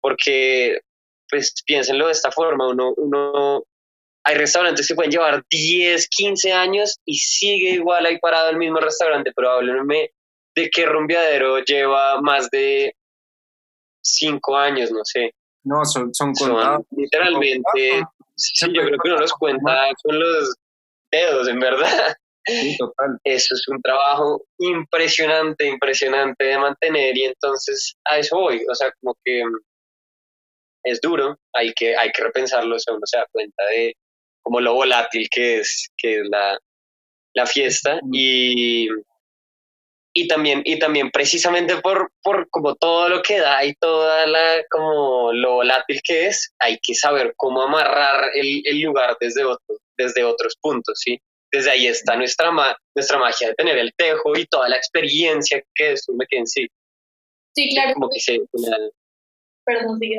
porque, 0.00 0.80
pues 1.28 1.54
piénsenlo 1.64 2.06
de 2.06 2.12
esta 2.12 2.30
forma, 2.30 2.68
uno, 2.68 2.92
uno 2.96 3.64
hay 4.24 4.36
restaurantes 4.36 4.86
que 4.86 4.94
pueden 4.94 5.10
llevar 5.10 5.42
10, 5.50 6.08
15 6.08 6.52
años 6.52 6.98
y 7.04 7.16
sigue 7.16 7.70
igual 7.70 8.06
ahí 8.06 8.18
parado 8.18 8.50
el 8.50 8.56
mismo 8.56 8.78
restaurante, 8.78 9.32
pero 9.34 9.50
de 10.54 10.70
qué 10.70 10.86
rumbeadero 10.86 11.58
lleva 11.64 12.20
más 12.20 12.50
de 12.50 12.94
5 14.02 14.56
años, 14.56 14.90
no 14.90 15.00
sé. 15.04 15.32
No, 15.64 15.84
son, 15.84 16.12
son 16.12 16.32
contados. 16.32 16.84
Literalmente, 16.90 18.02
sí, 18.36 18.66
yo 18.72 18.82
creo 18.82 18.98
que 18.98 19.08
uno 19.08 19.18
los 19.18 19.32
cuenta 19.32 19.88
con 20.02 20.18
los 20.18 20.54
dedos, 21.10 21.48
en 21.48 21.60
verdad. 21.60 22.14
Sí, 22.44 22.76
total. 22.76 23.18
Eso 23.22 23.54
es 23.54 23.68
un 23.68 23.80
trabajo 23.80 24.44
impresionante, 24.58 25.66
impresionante 25.66 26.44
de 26.44 26.58
mantener 26.58 27.16
y 27.16 27.24
entonces 27.26 27.94
a 28.04 28.18
eso 28.18 28.36
voy, 28.36 28.64
o 28.68 28.74
sea, 28.74 28.90
como 29.00 29.16
que 29.24 29.42
es 30.84 31.00
duro, 31.00 31.38
hay 31.52 31.72
que, 31.72 31.96
hay 31.96 32.10
que 32.10 32.24
repensarlo, 32.24 32.74
o 32.74 32.78
sea, 32.78 32.94
uno 32.94 33.02
se 33.04 33.18
da 33.18 33.26
cuenta 33.30 33.64
de 33.66 33.94
como 34.42 34.60
lo 34.60 34.74
volátil 34.74 35.28
que 35.30 35.60
es, 35.60 35.88
que 35.96 36.20
es 36.20 36.28
la, 36.28 36.58
la 37.34 37.46
fiesta 37.46 38.00
y, 38.12 38.88
y 40.14 40.28
también, 40.28 40.62
y 40.64 40.78
también 40.78 41.10
precisamente 41.10 41.76
por, 41.78 42.12
por 42.22 42.48
como 42.50 42.74
todo 42.74 43.08
lo 43.08 43.22
que 43.22 43.38
da 43.38 43.64
y 43.64 43.74
toda 43.74 44.26
la, 44.26 44.62
como 44.70 45.32
lo 45.32 45.54
volátil 45.54 46.00
que 46.04 46.26
es, 46.26 46.52
hay 46.58 46.78
que 46.82 46.94
saber 46.94 47.32
cómo 47.36 47.62
amarrar 47.62 48.30
el, 48.34 48.62
el 48.64 48.82
lugar 48.82 49.16
desde, 49.20 49.44
otro, 49.44 49.76
desde 49.96 50.24
otros 50.24 50.56
puntos, 50.60 51.00
¿sí? 51.02 51.18
Desde 51.50 51.70
ahí 51.70 51.86
está 51.86 52.16
nuestra, 52.16 52.50
ma 52.50 52.76
nuestra 52.94 53.18
magia 53.18 53.48
de 53.48 53.54
tener 53.54 53.78
el 53.78 53.92
tejo 53.96 54.36
y 54.36 54.46
toda 54.46 54.68
la 54.68 54.76
experiencia 54.76 55.62
que 55.74 55.92
es 55.92 56.06
me 56.08 56.26
en 56.30 56.46
sí. 56.46 56.66
Sí, 57.54 57.70
claro. 57.70 57.94
Como 57.94 58.08
que 58.10 58.20
se... 58.20 58.40
Perdón, 59.64 59.98
sigue. 59.98 60.18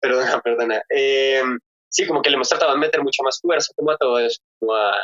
perdona, 0.00 0.40
perdona. 0.40 0.82
Eh, 0.90 1.42
sí, 1.90 2.06
como 2.06 2.20
que 2.20 2.30
le 2.30 2.36
hemos 2.36 2.48
tratado 2.48 2.72
de 2.72 2.78
meter 2.78 3.02
mucha 3.02 3.22
más 3.22 3.38
fuerza 3.40 3.72
como 3.76 3.90
a 3.90 3.96
todo 3.96 4.18
eso, 4.18 4.38
como 4.58 4.74
a, 4.74 4.94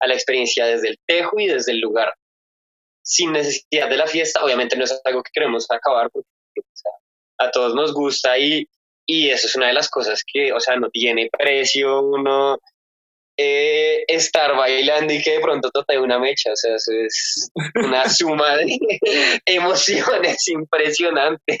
a 0.00 0.06
la 0.06 0.14
experiencia 0.14 0.66
desde 0.66 0.88
el 0.88 0.98
tejo 1.06 1.38
y 1.40 1.46
desde 1.46 1.72
el 1.72 1.80
lugar 1.80 2.14
sin 3.02 3.32
necesidad 3.32 3.88
de 3.88 3.96
la 3.96 4.06
fiesta. 4.06 4.44
Obviamente 4.44 4.76
no 4.76 4.84
es 4.84 5.00
algo 5.04 5.22
que 5.22 5.30
queremos 5.32 5.66
acabar 5.70 6.10
porque 6.10 6.28
o 6.58 6.64
sea, 6.72 6.92
a 7.38 7.50
todos 7.50 7.74
nos 7.74 7.92
gusta 7.92 8.38
y, 8.38 8.66
y 9.06 9.30
eso 9.30 9.46
es 9.46 9.56
una 9.56 9.68
de 9.68 9.72
las 9.72 9.88
cosas 9.88 10.22
que, 10.26 10.52
o 10.52 10.60
sea, 10.60 10.76
no 10.76 10.88
tiene 10.90 11.28
precio 11.36 12.02
uno 12.02 12.58
eh, 13.36 14.04
estar 14.08 14.54
bailando 14.54 15.12
y 15.12 15.22
que 15.22 15.32
de 15.32 15.40
pronto 15.40 15.70
tote 15.70 15.98
una 15.98 16.18
mecha. 16.18 16.52
O 16.52 16.56
sea, 16.56 16.76
eso 16.76 16.92
es 16.92 17.50
una 17.74 18.08
suma 18.08 18.56
de 18.58 18.78
emociones 19.46 20.46
impresionante. 20.48 21.58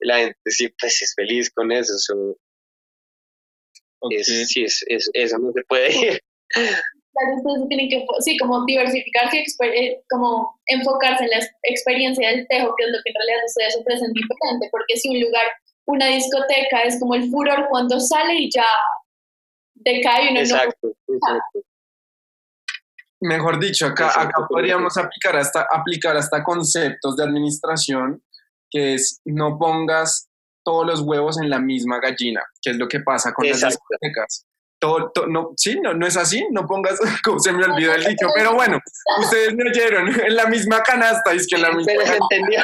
La 0.00 0.18
gente 0.18 0.38
sí, 0.46 0.68
pues 0.80 1.02
es 1.02 1.14
feliz 1.14 1.50
con 1.50 1.70
eso. 1.72 1.94
eso 1.94 2.36
Okay. 4.04 4.18
es, 4.18 4.48
sí, 4.48 4.64
es, 4.64 4.84
es, 4.88 5.08
eso 5.14 5.38
no 5.38 5.52
se 5.52 5.62
puede 5.62 5.94
ir. 5.94 6.20
Claro, 7.12 7.36
ustedes 7.36 7.68
tienen 7.68 7.88
que, 7.90 8.06
sí, 8.20 8.38
como 8.38 8.64
diversificarse, 8.64 9.44
como 10.08 10.58
enfocarse 10.66 11.24
en 11.24 11.30
la 11.30 11.46
experiencia 11.64 12.28
del 12.30 12.46
tejo, 12.48 12.74
que 12.76 12.84
es 12.84 12.90
lo 12.90 12.98
que 13.04 13.10
en 13.10 13.14
realidad 13.14 13.44
ustedes 13.46 13.76
ofrecen 13.76 14.12
diferente, 14.12 14.68
porque 14.70 14.96
si 14.96 15.10
un 15.10 15.20
lugar, 15.20 15.44
una 15.86 16.06
discoteca 16.06 16.82
es 16.84 16.98
como 16.98 17.14
el 17.14 17.28
furor 17.30 17.66
cuando 17.68 18.00
sale 18.00 18.34
y 18.34 18.50
ya 18.50 18.64
decae 19.74 20.30
uno 20.30 20.40
exacto, 20.40 20.92
no... 21.08 21.14
exacto. 21.16 21.60
Mejor 23.20 23.60
dicho, 23.60 23.86
acá, 23.86 24.08
acá 24.08 24.46
podríamos 24.48 24.96
aplicar 24.96 25.36
hasta, 25.36 25.66
aplicar 25.70 26.16
hasta 26.16 26.42
conceptos 26.42 27.16
de 27.16 27.24
administración, 27.24 28.22
que 28.70 28.94
es 28.94 29.20
no 29.24 29.58
pongas 29.58 30.28
todos 30.64 30.86
los 30.86 31.00
huevos 31.02 31.38
en 31.40 31.50
la 31.50 31.60
misma 31.60 32.00
gallina, 32.00 32.42
que 32.60 32.70
es 32.70 32.76
lo 32.76 32.88
que 32.88 33.00
pasa 33.00 33.32
con 33.32 33.44
Exacto. 33.44 33.66
las 33.66 33.74
discotecas. 33.74 34.46
Todo, 34.82 35.12
todo, 35.14 35.28
no, 35.28 35.52
sí, 35.56 35.78
no, 35.80 35.94
no 35.94 36.08
es 36.08 36.16
así, 36.16 36.44
no 36.50 36.66
pongas, 36.66 36.98
como 37.24 37.38
se 37.38 37.52
me 37.52 37.64
olvidó 37.64 37.94
el 37.94 38.02
dicho, 38.02 38.26
pero 38.34 38.52
bueno, 38.52 38.80
ustedes 39.20 39.54
me 39.54 39.70
oyeron, 39.70 40.08
en 40.26 40.34
la 40.34 40.46
misma 40.46 40.82
canasta, 40.82 41.32
es 41.32 41.46
que 41.46 41.54
en 41.54 41.62
la 41.62 41.70
misma 41.70 41.92
Pero 41.92 42.04
se 42.04 42.16
entendió. 42.16 42.60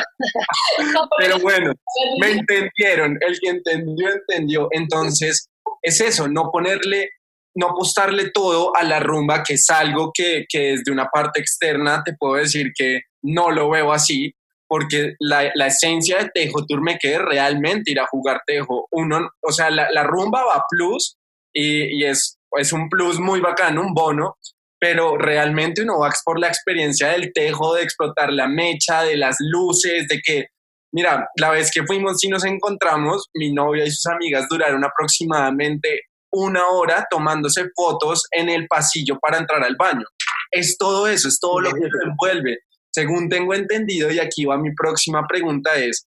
pero 1.17 1.39
bueno, 1.39 1.73
me 2.21 2.33
entendieron, 2.33 3.17
el 3.21 3.39
que 3.39 3.51
entendió, 3.51 4.09
entendió. 4.11 4.69
Entonces, 4.73 5.49
es 5.81 6.01
eso, 6.01 6.27
no 6.27 6.51
ponerle, 6.51 7.11
no 7.55 7.69
apostarle 7.69 8.31
todo 8.31 8.75
a 8.75 8.83
la 8.83 8.99
rumba, 8.99 9.45
que 9.45 9.55
es 9.55 9.71
algo 9.71 10.11
que, 10.13 10.45
que 10.49 10.73
desde 10.73 10.91
una 10.91 11.07
parte 11.11 11.39
externa 11.39 12.03
te 12.05 12.15
puedo 12.15 12.35
decir 12.35 12.73
que 12.77 13.03
no 13.23 13.53
lo 13.53 13.71
veo 13.71 13.93
así, 13.93 14.35
porque 14.67 15.15
la, 15.21 15.53
la 15.55 15.69
esencia 15.69 16.19
de 16.19 16.31
Tejo 16.35 16.67
Turmeque 16.67 17.15
es 17.15 17.23
realmente 17.23 17.93
ir 17.93 18.01
a 18.01 18.09
jugar 18.09 18.43
Tejo. 18.45 18.89
Uno, 18.91 19.31
o 19.41 19.53
sea, 19.53 19.71
la, 19.71 19.89
la 19.93 20.03
rumba 20.03 20.45
va 20.45 20.65
plus 20.69 21.17
y, 21.59 22.01
y 22.01 22.05
es, 22.05 22.39
es 22.53 22.73
un 22.73 22.89
plus 22.89 23.19
muy 23.19 23.41
bacano, 23.41 23.83
un 23.83 23.93
bono, 23.93 24.37
pero 24.79 25.19
realmente 25.19 25.83
uno 25.83 25.99
va 25.99 26.13
por 26.25 26.39
la 26.39 26.47
experiencia 26.47 27.09
del 27.09 27.33
tejo, 27.33 27.75
de 27.75 27.83
explotar 27.83 28.33
la 28.33 28.47
mecha, 28.47 29.03
de 29.03 29.17
las 29.17 29.37
luces, 29.41 30.07
de 30.07 30.21
que, 30.25 30.47
mira, 30.93 31.29
la 31.37 31.51
vez 31.51 31.71
que 31.73 31.85
fuimos 31.85 32.23
y 32.23 32.29
nos 32.29 32.45
encontramos, 32.45 33.29
mi 33.35 33.53
novia 33.53 33.85
y 33.85 33.91
sus 33.91 34.07
amigas 34.07 34.47
duraron 34.49 34.85
aproximadamente 34.85 36.03
una 36.31 36.69
hora 36.69 37.07
tomándose 37.11 37.65
fotos 37.75 38.23
en 38.31 38.49
el 38.49 38.69
pasillo 38.69 39.19
para 39.19 39.39
entrar 39.39 39.65
al 39.65 39.75
baño. 39.77 40.05
Es 40.53 40.77
todo 40.79 41.09
eso, 41.09 41.27
es 41.27 41.41
todo 41.41 41.61
lo 41.61 41.73
que 41.73 41.81
se 41.81 42.09
envuelve. 42.09 42.59
Según 42.93 43.29
tengo 43.29 43.53
entendido, 43.55 44.13
y 44.13 44.21
aquí 44.21 44.45
va 44.45 44.59
mi 44.59 44.73
próxima 44.75 45.27
pregunta, 45.27 45.75
es, 45.75 46.07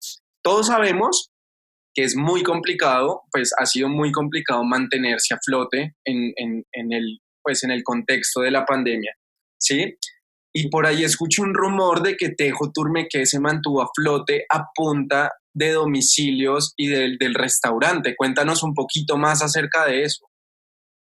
todos 0.42 0.68
sabemos 0.68 1.32
que 1.94 2.05
es 2.05 2.16
muy 2.16 2.42
complicado, 2.42 3.22
pues 3.31 3.50
ha 3.59 3.66
sido 3.66 3.88
muy 3.88 4.12
complicado 4.12 4.64
mantenerse 4.64 5.35
a 5.35 5.38
flote 5.44 5.94
en, 6.05 6.33
en, 6.37 6.92
el 6.92 7.18
pues 7.42 7.64
en 7.64 7.70
el 7.70 7.83
contexto 7.83 8.40
de 8.40 8.50
la 8.50 8.64
pandemia, 8.64 9.14
¿sí? 9.59 9.96
Y 10.55 10.68
por 10.68 10.87
ahí 10.87 11.02
escucho 11.02 11.42
un 11.42 11.55
rumor 11.55 12.02
de 12.02 12.16
que 12.16 12.31
Tejo 12.31 12.70
Turmeque 12.72 13.26
se 13.26 13.40
mantuvo 13.40 13.83
a 13.83 13.90
flote 13.94 14.44
a 14.48 14.66
punta 14.74 15.33
de 15.55 15.72
domicilios 15.72 16.72
y 16.76 16.88
del, 16.88 17.18
del 17.18 17.35
restaurante. 17.35 18.14
Cuéntanos 18.16 18.62
un 18.62 18.74
poquito 18.74 19.16
más 19.16 19.42
acerca 19.42 19.87
de 19.87 20.02
eso. 20.02 20.26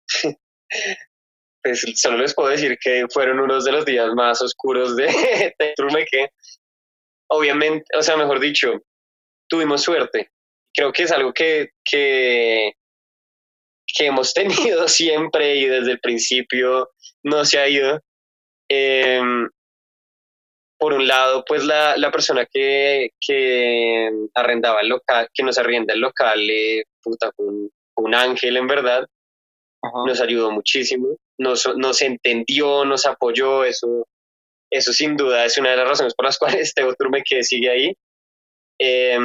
Pues 1.63 1.81
solo 1.95 2.17
les 2.17 2.36
puedo 2.36 2.49
decir 2.49 2.77
que 2.77 3.05
fueron 3.09 3.39
unos 3.39 3.63
de 3.63 3.71
los 3.71 3.86
días 3.86 4.09
más 4.15 4.41
oscuros 4.41 4.97
de, 4.97 5.05
de 5.57 5.73
Turmeque. 5.77 6.27
Obviamente, 7.29 7.86
o 7.97 8.01
sea, 8.01 8.17
mejor 8.17 8.41
dicho, 8.41 8.73
tuvimos 9.47 9.81
suerte. 9.81 10.29
Creo 10.73 10.91
que 10.91 11.03
es 11.03 11.12
algo 11.12 11.33
que, 11.33 11.69
que, 11.83 12.73
que 13.86 14.05
hemos 14.05 14.33
tenido 14.33 14.88
siempre 14.88 15.55
y 15.55 15.65
desde 15.65 15.91
el 15.91 15.99
principio 15.99 16.89
no 17.23 17.45
se 17.45 17.59
ha 17.59 17.67
ido. 17.67 18.01
Em, 18.69 19.49
por 20.79 20.93
un 20.93 21.07
lado, 21.07 21.45
pues 21.45 21.63
la, 21.63 21.95
la 21.95 22.12
persona 22.12 22.45
que, 22.45 23.12
que, 23.25 24.09
arrendaba 24.33 24.81
el 24.81 24.89
local, 24.89 25.29
que 25.33 25.43
nos 25.43 25.57
arrienda 25.57 25.93
el 25.93 26.01
local, 26.01 26.39
eh, 26.49 26.83
puta, 27.01 27.31
un, 27.38 27.69
un, 27.95 28.15
ángel 28.15 28.57
en 28.57 28.67
verdad, 28.67 29.07
Ajá. 29.81 29.97
nos 30.05 30.19
ayudó 30.19 30.51
muchísimo, 30.51 31.15
nos, 31.38 31.69
nos 31.77 32.01
entendió, 32.01 32.83
nos 32.83 33.05
apoyó, 33.05 33.63
eso, 33.63 34.07
eso 34.69 34.91
sin 34.91 35.15
duda 35.15 35.45
es 35.45 35.57
una 35.57 35.71
de 35.71 35.77
las 35.77 35.88
razones 35.88 36.15
por 36.15 36.25
las 36.25 36.38
cuales 36.67 36.73
Teo 36.73 36.93
Turme 36.95 37.23
que 37.23 37.43
sigue 37.43 37.69
ahí. 37.69 37.93
Eh, 38.79 39.17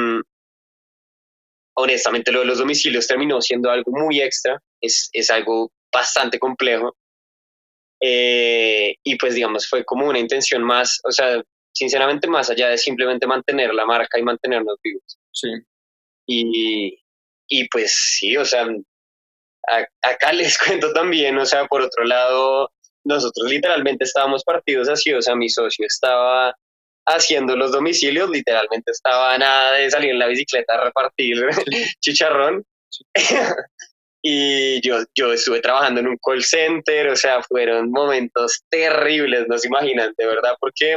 honestamente 1.75 2.31
lo 2.31 2.39
de 2.39 2.45
los 2.45 2.59
domicilios 2.59 3.07
terminó 3.07 3.41
siendo 3.41 3.69
algo 3.69 3.91
muy 3.91 4.21
extra, 4.21 4.61
es, 4.81 5.09
es 5.13 5.29
algo 5.29 5.71
bastante 5.91 6.39
complejo. 6.39 6.95
Eh, 8.01 8.95
y 9.03 9.17
pues 9.17 9.35
digamos, 9.35 9.67
fue 9.67 9.83
como 9.83 10.07
una 10.07 10.19
intención 10.19 10.63
más, 10.63 10.99
o 11.03 11.11
sea, 11.11 11.41
sinceramente 11.73 12.27
más 12.27 12.49
allá 12.49 12.69
de 12.69 12.77
simplemente 12.77 13.27
mantener 13.27 13.73
la 13.73 13.85
marca 13.85 14.17
y 14.19 14.23
mantenernos 14.23 14.77
vivos. 14.83 15.17
Sí. 15.31 15.49
Y, 16.27 16.99
y 17.47 17.67
pues 17.69 17.93
sí, 18.17 18.37
o 18.37 18.45
sea, 18.45 18.67
a, 19.67 19.85
acá 20.01 20.31
les 20.33 20.57
cuento 20.57 20.93
también, 20.93 21.37
o 21.37 21.45
sea, 21.45 21.65
por 21.65 21.81
otro 21.81 22.03
lado, 22.03 22.71
nosotros 23.03 23.49
literalmente 23.49 24.03
estábamos 24.03 24.43
partidos 24.43 24.89
así, 24.89 25.13
o 25.13 25.21
sea, 25.21 25.35
mi 25.35 25.49
socio 25.49 25.85
estaba 25.85 26.55
haciendo 27.15 27.55
los 27.55 27.71
domicilios, 27.71 28.29
literalmente 28.29 28.91
estaba 28.91 29.37
nada 29.37 29.73
de 29.73 29.89
salir 29.89 30.11
en 30.11 30.19
la 30.19 30.27
bicicleta 30.27 30.75
a 30.75 30.85
repartir 30.85 31.37
chicharrón. 32.01 32.63
y 34.21 34.81
yo, 34.81 35.03
yo 35.15 35.33
estuve 35.33 35.61
trabajando 35.61 36.01
en 36.01 36.07
un 36.07 36.17
call 36.17 36.43
center, 36.43 37.09
o 37.09 37.15
sea, 37.15 37.41
fueron 37.43 37.91
momentos 37.91 38.63
terribles, 38.69 39.47
no 39.47 39.57
se 39.57 39.67
imaginan, 39.67 40.13
de 40.17 40.25
verdad, 40.25 40.55
porque, 40.59 40.95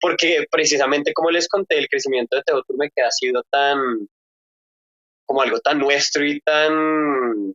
porque 0.00 0.46
precisamente 0.50 1.12
como 1.12 1.30
les 1.30 1.48
conté, 1.48 1.78
el 1.78 1.88
crecimiento 1.88 2.36
de 2.36 2.42
Teoturme 2.42 2.90
que 2.94 3.02
ha 3.02 3.10
sido 3.10 3.42
tan, 3.50 3.78
como 5.26 5.42
algo 5.42 5.58
tan 5.60 5.78
nuestro 5.78 6.24
y 6.24 6.40
tan, 6.40 7.54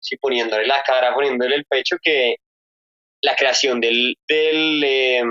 sí, 0.00 0.16
poniéndole 0.18 0.66
la 0.66 0.82
cara, 0.82 1.14
poniéndole 1.14 1.56
el 1.56 1.64
pecho, 1.64 1.96
que 2.00 2.36
la 3.22 3.34
creación 3.36 3.80
del, 3.80 4.16
del 4.28 4.84
eh, 4.84 5.22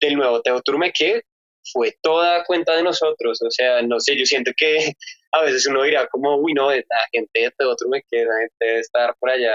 del 0.00 0.16
nuevo 0.16 0.40
Teo 0.42 0.62
que 0.94 1.22
fue 1.72 1.96
toda 2.02 2.44
cuenta 2.44 2.76
de 2.76 2.82
nosotros. 2.82 3.40
O 3.42 3.50
sea, 3.50 3.82
no 3.82 4.00
sé, 4.00 4.16
yo 4.16 4.24
siento 4.24 4.52
que 4.56 4.92
a 5.32 5.42
veces 5.42 5.66
uno 5.66 5.82
dirá 5.82 6.06
como, 6.08 6.36
uy, 6.36 6.54
no, 6.54 6.70
la 6.70 6.82
gente 7.12 7.40
de 7.40 7.50
Teo 7.56 7.76
que 8.10 8.24
la 8.24 8.38
gente 8.38 8.56
debe 8.60 8.80
estar 8.80 9.14
por 9.18 9.30
allá 9.30 9.52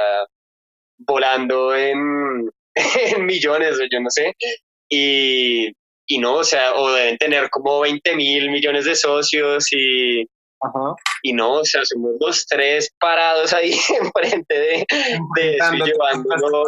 volando 0.98 1.76
en, 1.76 2.50
en 2.76 3.26
millones, 3.26 3.78
yo 3.92 4.00
no 4.00 4.10
sé. 4.10 4.34
Y, 4.90 5.72
y, 6.08 6.18
no, 6.20 6.36
o 6.36 6.44
sea, 6.44 6.76
o 6.76 6.92
deben 6.92 7.18
tener 7.18 7.50
como 7.50 7.80
20 7.80 8.16
mil 8.16 8.52
millones 8.52 8.86
de 8.86 8.96
socios 8.96 9.72
y, 9.72 10.22
Ajá. 10.62 10.96
y 11.24 11.34
no, 11.34 11.54
o 11.54 11.66
sea, 11.66 11.84
somos 11.84 12.14
los 12.20 12.46
tres 12.46 12.94
parados 13.00 13.54
ahí 13.54 13.74
enfrente 14.02 14.60
de, 14.60 14.86
de 15.38 15.56
eso 15.56 15.74
y 15.74 15.82
llevándolo 15.82 16.66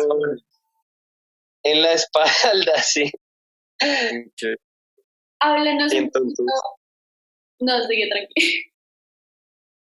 en 1.64 1.82
la 1.82 1.92
espalda, 1.92 2.82
sí. 2.82 3.12
Okay. 3.82 4.56
Háblanos 5.40 5.92
Entonces, 5.92 6.40
un 6.40 6.46
poquito. 6.46 6.78
No, 7.60 7.84
sigue 7.84 8.10
tranquilo. 8.10 8.72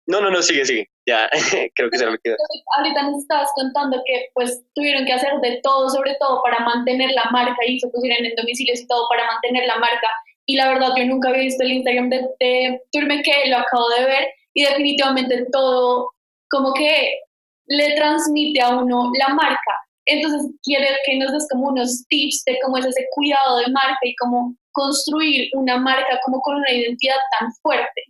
No, 0.07 0.21
no, 0.21 0.31
no, 0.31 0.43
sigue, 0.43 0.65
sigue. 0.65 0.89
Ya, 1.07 1.29
creo 1.75 1.91
que 1.91 1.99
se 1.99 2.07
me 2.07 2.19
quedó. 2.23 2.37
Ahorita 2.77 3.03
nos 3.03 3.23
estabas 3.23 3.51
contando 3.55 4.03
que 4.07 4.29
pues 4.35 4.63
tuvieron 4.75 5.05
que 5.07 5.13
hacer 5.13 5.33
de 5.41 5.61
todo, 5.63 5.89
sobre 5.91 6.15
todo 6.19 6.43
para 6.43 6.61
mantener 6.61 7.11
la 7.13 7.25
marca 7.31 7.57
y 7.67 7.79
se 7.79 7.89
pusieron 7.89 8.25
en 8.25 8.35
domicilios 8.37 8.81
y 8.81 8.87
todo 8.87 9.09
para 9.09 9.27
mantener 9.27 9.67
la 9.67 9.79
marca. 9.79 10.09
Y 10.47 10.57
la 10.57 10.69
verdad, 10.69 10.91
yo 10.97 11.07
nunca 11.07 11.31
había 11.31 11.43
visto 11.43 11.63
el 11.65 11.73
Instagram 11.73 12.11
de, 12.11 12.29
de 12.41 12.83
Turme 12.93 13.23
que 13.23 13.49
lo 13.49 13.59
acabo 13.59 13.89
de 13.91 14.05
ver 14.05 14.29
y 14.55 14.65
definitivamente 14.65 15.47
todo 15.51 16.11
como 16.51 16.73
que 16.75 17.21
le 17.67 17.95
transmite 17.97 18.61
a 18.61 18.77
uno 18.77 19.11
la 19.19 19.35
marca. 19.35 19.84
Entonces, 20.07 20.51
quiere 20.63 20.89
que 21.07 21.17
nos 21.17 21.33
des 21.33 21.49
como 21.51 21.69
unos 21.69 22.05
tips 22.09 22.45
de 22.45 22.59
cómo 22.63 22.79
es 22.79 22.87
ese 22.87 23.07
cuidado 23.15 23.59
de 23.59 23.71
marca 23.71 23.99
y 24.03 24.15
cómo 24.17 24.55
construir 24.73 25.51
una 25.55 25.79
marca 25.79 26.21
como 26.25 26.41
con 26.41 26.57
una 26.57 26.71
identidad 26.71 27.17
tan 27.39 27.53
fuerte. 27.63 28.03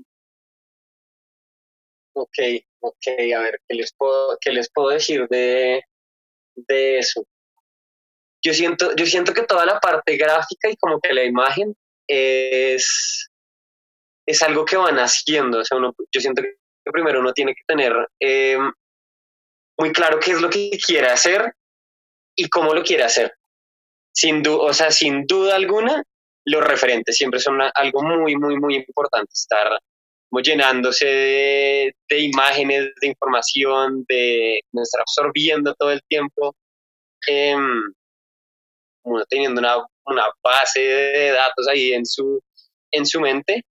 Ok, 2.14 2.38
ok, 2.80 3.06
a 3.36 3.40
ver, 3.40 3.60
¿qué 3.68 3.76
les 3.76 3.92
puedo, 3.94 4.36
qué 4.40 4.52
les 4.52 4.70
puedo 4.72 4.88
decir 4.88 5.26
de, 5.28 5.82
de 6.54 6.98
eso? 6.98 7.24
Yo 8.42 8.52
siento, 8.52 8.94
yo 8.96 9.06
siento 9.06 9.32
que 9.32 9.42
toda 9.42 9.64
la 9.64 9.80
parte 9.80 10.16
gráfica 10.16 10.70
y 10.70 10.76
como 10.76 11.00
que 11.00 11.12
la 11.12 11.24
imagen 11.24 11.74
es, 12.06 13.30
es 14.26 14.42
algo 14.42 14.64
que 14.64 14.76
van 14.76 14.96
haciendo. 14.96 15.60
O 15.60 15.64
sea, 15.64 15.78
uno, 15.78 15.94
yo 16.12 16.20
siento 16.20 16.42
que 16.42 16.56
primero 16.92 17.20
uno 17.20 17.32
tiene 17.32 17.54
que 17.54 17.62
tener 17.66 17.92
eh, 18.20 18.58
muy 19.78 19.92
claro 19.92 20.18
qué 20.20 20.32
es 20.32 20.40
lo 20.40 20.50
que 20.50 20.70
quiere 20.86 21.08
hacer 21.08 21.54
y 22.36 22.48
cómo 22.48 22.74
lo 22.74 22.82
quiere 22.82 23.04
hacer. 23.04 23.32
Sin, 24.12 24.42
du 24.42 24.56
o 24.60 24.72
sea, 24.72 24.90
sin 24.90 25.26
duda 25.26 25.56
alguna, 25.56 26.02
los 26.44 26.64
referentes 26.64 27.16
siempre 27.16 27.40
son 27.40 27.54
una, 27.54 27.70
algo 27.74 28.02
muy, 28.02 28.36
muy, 28.36 28.56
muy 28.58 28.76
importante. 28.76 29.30
Estar 29.32 29.78
como 30.30 30.42
llenándose 30.42 31.06
de, 31.06 31.96
de, 32.08 32.20
imágenes, 32.20 32.92
de 33.00 33.06
información, 33.08 34.04
de, 34.08 34.60
de 34.72 34.82
estar 34.82 35.00
absorbiendo 35.00 35.74
todo 35.74 35.92
el 35.92 36.02
tiempo, 36.08 36.54
eh, 37.28 37.56
uno 39.04 39.24
teniendo 39.28 39.60
una, 39.60 39.76
una, 40.06 40.24
base 40.42 40.80
de 40.80 41.30
datos 41.30 41.68
ahí 41.68 41.92
en 41.92 42.04
su, 42.04 42.40
en 42.90 43.06
su 43.06 43.20
mente. 43.20 43.62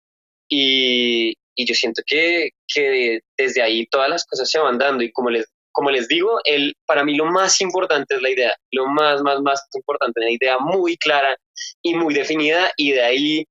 Y, 0.48 1.34
y 1.56 1.66
yo 1.66 1.74
siento 1.74 2.02
que, 2.06 2.50
que 2.66 3.20
desde 3.36 3.62
ahí 3.62 3.86
todas 3.86 4.08
las 4.08 4.24
cosas 4.26 4.50
se 4.50 4.58
van 4.58 4.78
dando 4.78 5.02
y 5.02 5.12
como 5.12 5.30
les 5.30 5.46
como 5.74 5.90
les 5.90 6.06
digo, 6.06 6.38
el, 6.44 6.76
para 6.86 7.02
mí 7.04 7.16
lo 7.16 7.26
más 7.26 7.60
importante 7.60 8.14
es 8.14 8.22
la 8.22 8.30
idea, 8.30 8.56
lo 8.70 8.86
más, 8.86 9.20
más, 9.22 9.40
más 9.40 9.60
importante, 9.74 10.20
una 10.20 10.30
idea 10.30 10.56
muy 10.58 10.96
clara 10.96 11.36
y 11.82 11.94
muy 11.94 12.14
definida 12.14 12.70
y 12.76 12.92
de 12.92 13.02
ahí, 13.02 13.44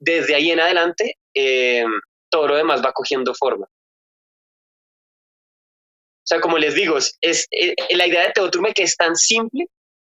desde 0.00 0.34
ahí 0.34 0.50
en 0.50 0.58
adelante, 0.58 1.18
eh, 1.34 1.84
todo 2.30 2.48
lo 2.48 2.56
demás 2.56 2.84
va 2.84 2.92
cogiendo 2.92 3.32
forma. 3.32 3.66
O 3.66 3.70
sea, 6.24 6.40
como 6.40 6.58
les 6.58 6.74
digo, 6.74 6.98
es, 6.98 7.16
es 7.20 7.46
la 7.90 8.08
idea 8.08 8.26
de 8.26 8.32
Teoturme 8.32 8.74
que 8.74 8.82
es 8.82 8.96
tan 8.96 9.14
simple 9.14 9.66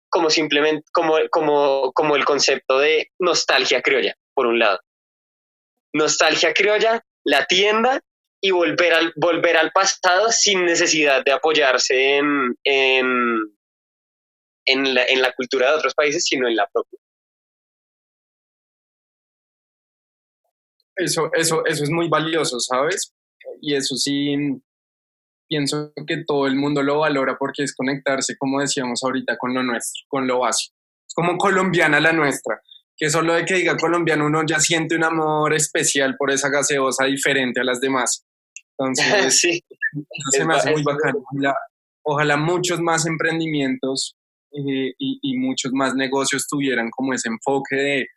como 0.09 0.29
simplemente, 0.29 0.83
como, 0.91 1.15
como, 1.31 1.93
como 1.93 2.17
el 2.17 2.25
concepto 2.25 2.79
de 2.79 3.09
nostalgia 3.19 3.81
criolla, 3.81 4.15
por 4.33 4.47
un 4.47 4.59
lado. 4.59 4.81
Nostalgia 5.93 6.53
criolla, 6.53 7.01
la 7.23 7.45
tienda 7.45 8.01
y 8.41 8.51
volver 8.51 8.93
al, 8.93 9.13
volver 9.15 9.57
al 9.57 9.71
pasado 9.71 10.31
sin 10.31 10.65
necesidad 10.65 11.23
de 11.23 11.31
apoyarse 11.31 12.17
en, 12.17 12.55
en, 12.63 13.57
en, 14.65 14.93
la, 14.93 15.05
en 15.05 15.21
la 15.21 15.33
cultura 15.33 15.71
de 15.71 15.77
otros 15.77 15.93
países, 15.93 16.25
sino 16.25 16.47
en 16.47 16.55
la 16.55 16.67
propia. 16.67 16.99
Eso, 20.95 21.29
eso, 21.33 21.63
eso 21.65 21.83
es 21.83 21.89
muy 21.89 22.09
valioso, 22.09 22.59
¿sabes? 22.59 23.13
Y 23.61 23.75
eso 23.75 23.95
sí, 23.95 24.35
pienso 25.47 25.93
que 26.05 26.23
todo 26.25 26.47
el 26.47 26.55
mundo 26.55 26.83
lo 26.83 26.99
valora 26.99 27.37
porque 27.37 27.63
es 27.63 27.75
conectarse, 27.75 28.35
como 28.37 28.59
decíamos 28.59 29.03
ahorita, 29.03 29.37
con 29.37 29.53
lo 29.53 29.63
nuestro, 29.63 30.03
con 30.07 30.27
lo 30.27 30.39
básico. 30.39 30.75
Es 31.07 31.13
como 31.13 31.37
colombiana 31.37 31.99
la 31.99 32.11
nuestra, 32.11 32.61
que 32.95 33.09
solo 33.09 33.33
de 33.33 33.45
que 33.45 33.55
diga 33.55 33.77
colombiano 33.77 34.25
uno 34.25 34.43
ya 34.45 34.59
siente 34.59 34.95
un 34.95 35.03
amor 35.03 35.53
especial 35.53 36.15
por 36.17 36.31
esa 36.31 36.49
gaseosa 36.49 37.05
diferente 37.05 37.61
a 37.61 37.63
las 37.63 37.79
demás. 37.79 38.26
Entonces, 38.79 39.39
sí. 39.39 39.63
me 40.45 40.55
hace 40.55 40.71
muy 40.71 40.83
bacano. 40.83 41.23
Ojalá, 42.03 42.37
muchos 42.37 42.79
más 42.79 43.05
emprendimientos 43.05 44.15
eh, 44.51 44.93
y, 44.97 45.19
y, 45.21 45.37
muchos 45.37 45.73
más 45.73 45.93
negocios 45.93 46.47
tuvieran 46.47 46.89
como 46.89 47.13
ese 47.13 47.27
enfoque 47.27 47.75
de, 47.75 48.07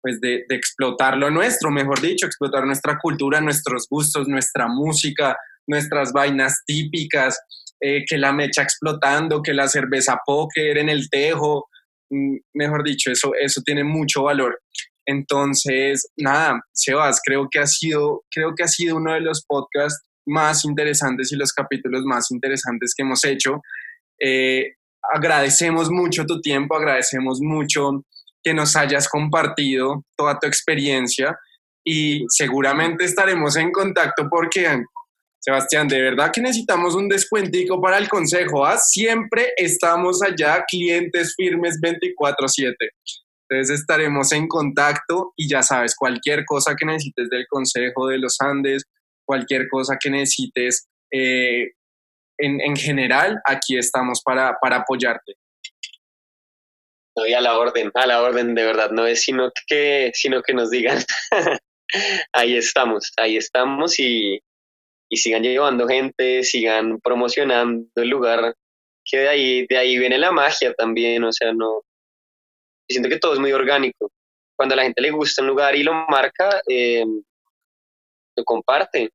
pues 0.00 0.20
de, 0.20 0.44
de 0.48 0.54
explotar 0.54 1.16
lo 1.18 1.30
nuestro, 1.30 1.70
mejor 1.70 2.00
dicho, 2.00 2.26
explotar 2.26 2.64
nuestra 2.64 2.98
cultura, 3.02 3.40
nuestros 3.40 3.86
gustos, 3.90 4.28
nuestra 4.28 4.66
música, 4.66 5.36
nuestras 5.66 6.12
vainas 6.12 6.62
típicas, 6.66 7.38
eh, 7.80 8.04
que 8.08 8.16
la 8.16 8.32
mecha 8.32 8.62
explotando, 8.62 9.42
que 9.42 9.52
la 9.52 9.68
cerveza 9.68 10.18
póker 10.24 10.78
en 10.78 10.88
el 10.88 11.10
tejo, 11.10 11.66
mm, 12.10 12.36
mejor 12.54 12.84
dicho, 12.84 13.10
eso, 13.10 13.32
eso 13.38 13.60
tiene 13.62 13.84
mucho 13.84 14.22
valor. 14.22 14.58
Entonces, 15.06 16.08
nada, 16.16 16.60
Sebas, 16.72 17.20
creo 17.24 17.48
que 17.50 17.58
ha 17.58 17.66
sido, 17.66 18.24
creo 18.30 18.54
que 18.54 18.64
ha 18.64 18.68
sido 18.68 18.96
uno 18.96 19.12
de 19.12 19.20
los 19.20 19.44
podcasts 19.46 20.04
más 20.26 20.64
interesantes 20.64 21.30
y 21.32 21.36
los 21.36 21.52
capítulos 21.52 22.02
más 22.04 22.30
interesantes 22.30 22.94
que 22.96 23.02
hemos 23.02 23.24
hecho. 23.24 23.60
Eh, 24.18 24.74
agradecemos 25.12 25.90
mucho 25.90 26.24
tu 26.24 26.40
tiempo, 26.40 26.76
agradecemos 26.76 27.40
mucho 27.40 28.04
que 28.42 28.54
nos 28.54 28.76
hayas 28.76 29.08
compartido 29.08 30.04
toda 30.16 30.38
tu 30.38 30.46
experiencia 30.46 31.38
y 31.84 32.24
seguramente 32.28 33.04
estaremos 33.04 33.56
en 33.56 33.70
contacto 33.70 34.28
porque 34.30 34.84
Sebastián, 35.44 35.86
de 35.88 36.00
verdad 36.00 36.30
que 36.32 36.40
necesitamos 36.40 36.94
un 36.94 37.06
descuentico 37.06 37.78
para 37.78 37.98
el 37.98 38.08
consejo. 38.08 38.64
¿ah? 38.64 38.78
Siempre 38.78 39.52
estamos 39.58 40.22
allá, 40.22 40.64
clientes 40.66 41.34
firmes 41.36 41.78
24/7. 41.82 42.74
Entonces 43.48 43.80
estaremos 43.80 44.32
en 44.32 44.48
contacto 44.48 45.32
y 45.36 45.48
ya 45.48 45.62
sabes, 45.62 45.94
cualquier 45.96 46.44
cosa 46.44 46.74
que 46.78 46.86
necesites 46.86 47.28
del 47.28 47.46
Consejo 47.48 48.08
de 48.08 48.18
los 48.18 48.40
Andes, 48.40 48.84
cualquier 49.26 49.68
cosa 49.68 49.96
que 50.00 50.10
necesites 50.10 50.88
eh, 51.12 51.72
en, 52.38 52.60
en, 52.60 52.76
general, 52.76 53.40
aquí 53.44 53.76
estamos 53.76 54.22
para, 54.24 54.56
para 54.60 54.76
apoyarte. 54.76 55.34
No, 57.16 57.26
y 57.26 57.32
a 57.32 57.40
la 57.40 57.58
orden, 57.58 57.92
a 57.94 58.06
la 58.06 58.22
orden, 58.22 58.54
de 58.54 58.64
verdad, 58.64 58.90
no 58.90 59.06
es 59.06 59.22
sino 59.22 59.52
que, 59.68 60.10
sino 60.14 60.42
que 60.42 60.54
nos 60.54 60.70
digan. 60.70 60.98
ahí 62.32 62.56
estamos, 62.56 63.12
ahí 63.16 63.36
estamos 63.36 63.98
y, 64.00 64.40
y 65.08 65.16
sigan 65.16 65.42
llevando 65.42 65.86
gente, 65.86 66.42
sigan 66.42 66.98
promocionando 66.98 67.86
el 67.94 68.08
lugar, 68.08 68.54
que 69.04 69.18
de 69.18 69.28
ahí, 69.28 69.66
de 69.68 69.76
ahí 69.76 69.98
viene 69.98 70.18
la 70.18 70.32
magia 70.32 70.72
también, 70.74 71.22
o 71.22 71.32
sea, 71.32 71.52
no, 71.52 71.82
siento 72.88 73.08
que 73.08 73.18
todo 73.18 73.34
es 73.34 73.40
muy 73.40 73.52
orgánico. 73.52 74.10
Cuando 74.56 74.74
a 74.74 74.76
la 74.76 74.82
gente 74.84 75.02
le 75.02 75.10
gusta 75.10 75.42
un 75.42 75.48
lugar 75.48 75.74
y 75.74 75.82
lo 75.82 75.92
marca, 76.08 76.60
eh, 76.68 77.04
lo 78.36 78.44
comparte, 78.44 79.10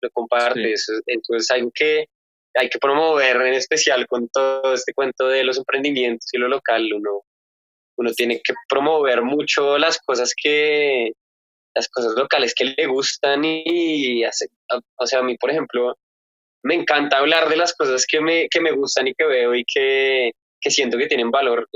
lo 0.00 0.10
comparte. 0.10 0.74
entonces 1.06 1.50
hay 1.50 1.68
que, 1.72 2.06
hay 2.54 2.68
que 2.68 2.78
promover 2.78 3.36
en 3.42 3.54
especial 3.54 4.06
con 4.06 4.28
todo 4.28 4.74
este 4.74 4.92
cuento 4.92 5.28
de 5.28 5.44
los 5.44 5.58
emprendimientos 5.58 6.28
y 6.32 6.38
lo 6.38 6.48
local. 6.48 6.92
Uno, 6.92 7.22
uno 7.96 8.12
tiene 8.12 8.40
que 8.42 8.54
promover 8.68 9.22
mucho 9.22 9.78
las 9.78 9.98
cosas 9.98 10.34
que, 10.36 11.12
las 11.74 11.88
cosas 11.88 12.14
locales 12.16 12.54
que 12.54 12.64
le 12.64 12.86
gustan 12.86 13.44
y, 13.44 14.24
hace, 14.24 14.46
o 14.96 15.06
sea, 15.06 15.20
a 15.20 15.22
mí, 15.22 15.36
por 15.36 15.50
ejemplo, 15.50 15.96
me 16.64 16.74
encanta 16.74 17.18
hablar 17.18 17.48
de 17.48 17.56
las 17.56 17.74
cosas 17.74 18.06
que 18.06 18.20
me, 18.20 18.48
que 18.48 18.60
me 18.60 18.72
gustan 18.72 19.08
y 19.08 19.14
que 19.14 19.24
veo 19.24 19.54
y 19.54 19.64
que, 19.64 20.32
que 20.60 20.70
siento 20.70 20.98
que 20.98 21.08
tienen 21.08 21.30
valor. 21.30 21.68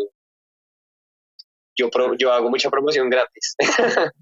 Yo, 1.77 1.91
yo 2.19 2.33
hago 2.33 2.51
mucha 2.51 2.71
promoción 2.71 3.11
gratis. 3.11 3.55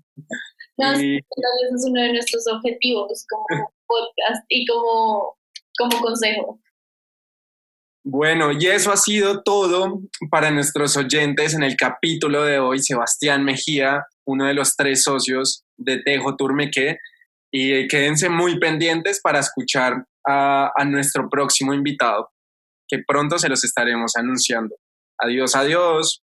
No, 0.76 1.00
y... 1.00 1.18
es 1.18 1.84
uno 1.86 2.02
de 2.02 2.12
nuestros 2.14 2.44
objetivos 2.48 3.24
como 3.28 3.72
podcast 3.86 4.44
y 4.48 4.66
como, 4.66 5.36
como 5.78 6.00
consejo. 6.00 6.60
Bueno, 8.06 8.52
y 8.52 8.66
eso 8.66 8.92
ha 8.92 8.96
sido 8.96 9.42
todo 9.42 10.00
para 10.30 10.50
nuestros 10.50 10.96
oyentes 10.96 11.54
en 11.54 11.62
el 11.62 11.76
capítulo 11.76 12.42
de 12.44 12.58
hoy. 12.58 12.80
Sebastián 12.80 13.44
Mejía, 13.44 14.04
uno 14.26 14.46
de 14.46 14.54
los 14.54 14.76
tres 14.76 15.04
socios 15.04 15.64
de 15.78 16.02
Tejo 16.02 16.36
Turmeque. 16.36 16.98
Y 17.50 17.86
quédense 17.86 18.28
muy 18.28 18.58
pendientes 18.58 19.20
para 19.22 19.38
escuchar 19.38 20.04
a, 20.26 20.72
a 20.74 20.84
nuestro 20.84 21.30
próximo 21.30 21.72
invitado, 21.72 22.30
que 22.88 22.98
pronto 23.06 23.38
se 23.38 23.48
los 23.48 23.62
estaremos 23.64 24.16
anunciando. 24.16 24.74
Adiós, 25.18 25.54
adiós. 25.54 26.20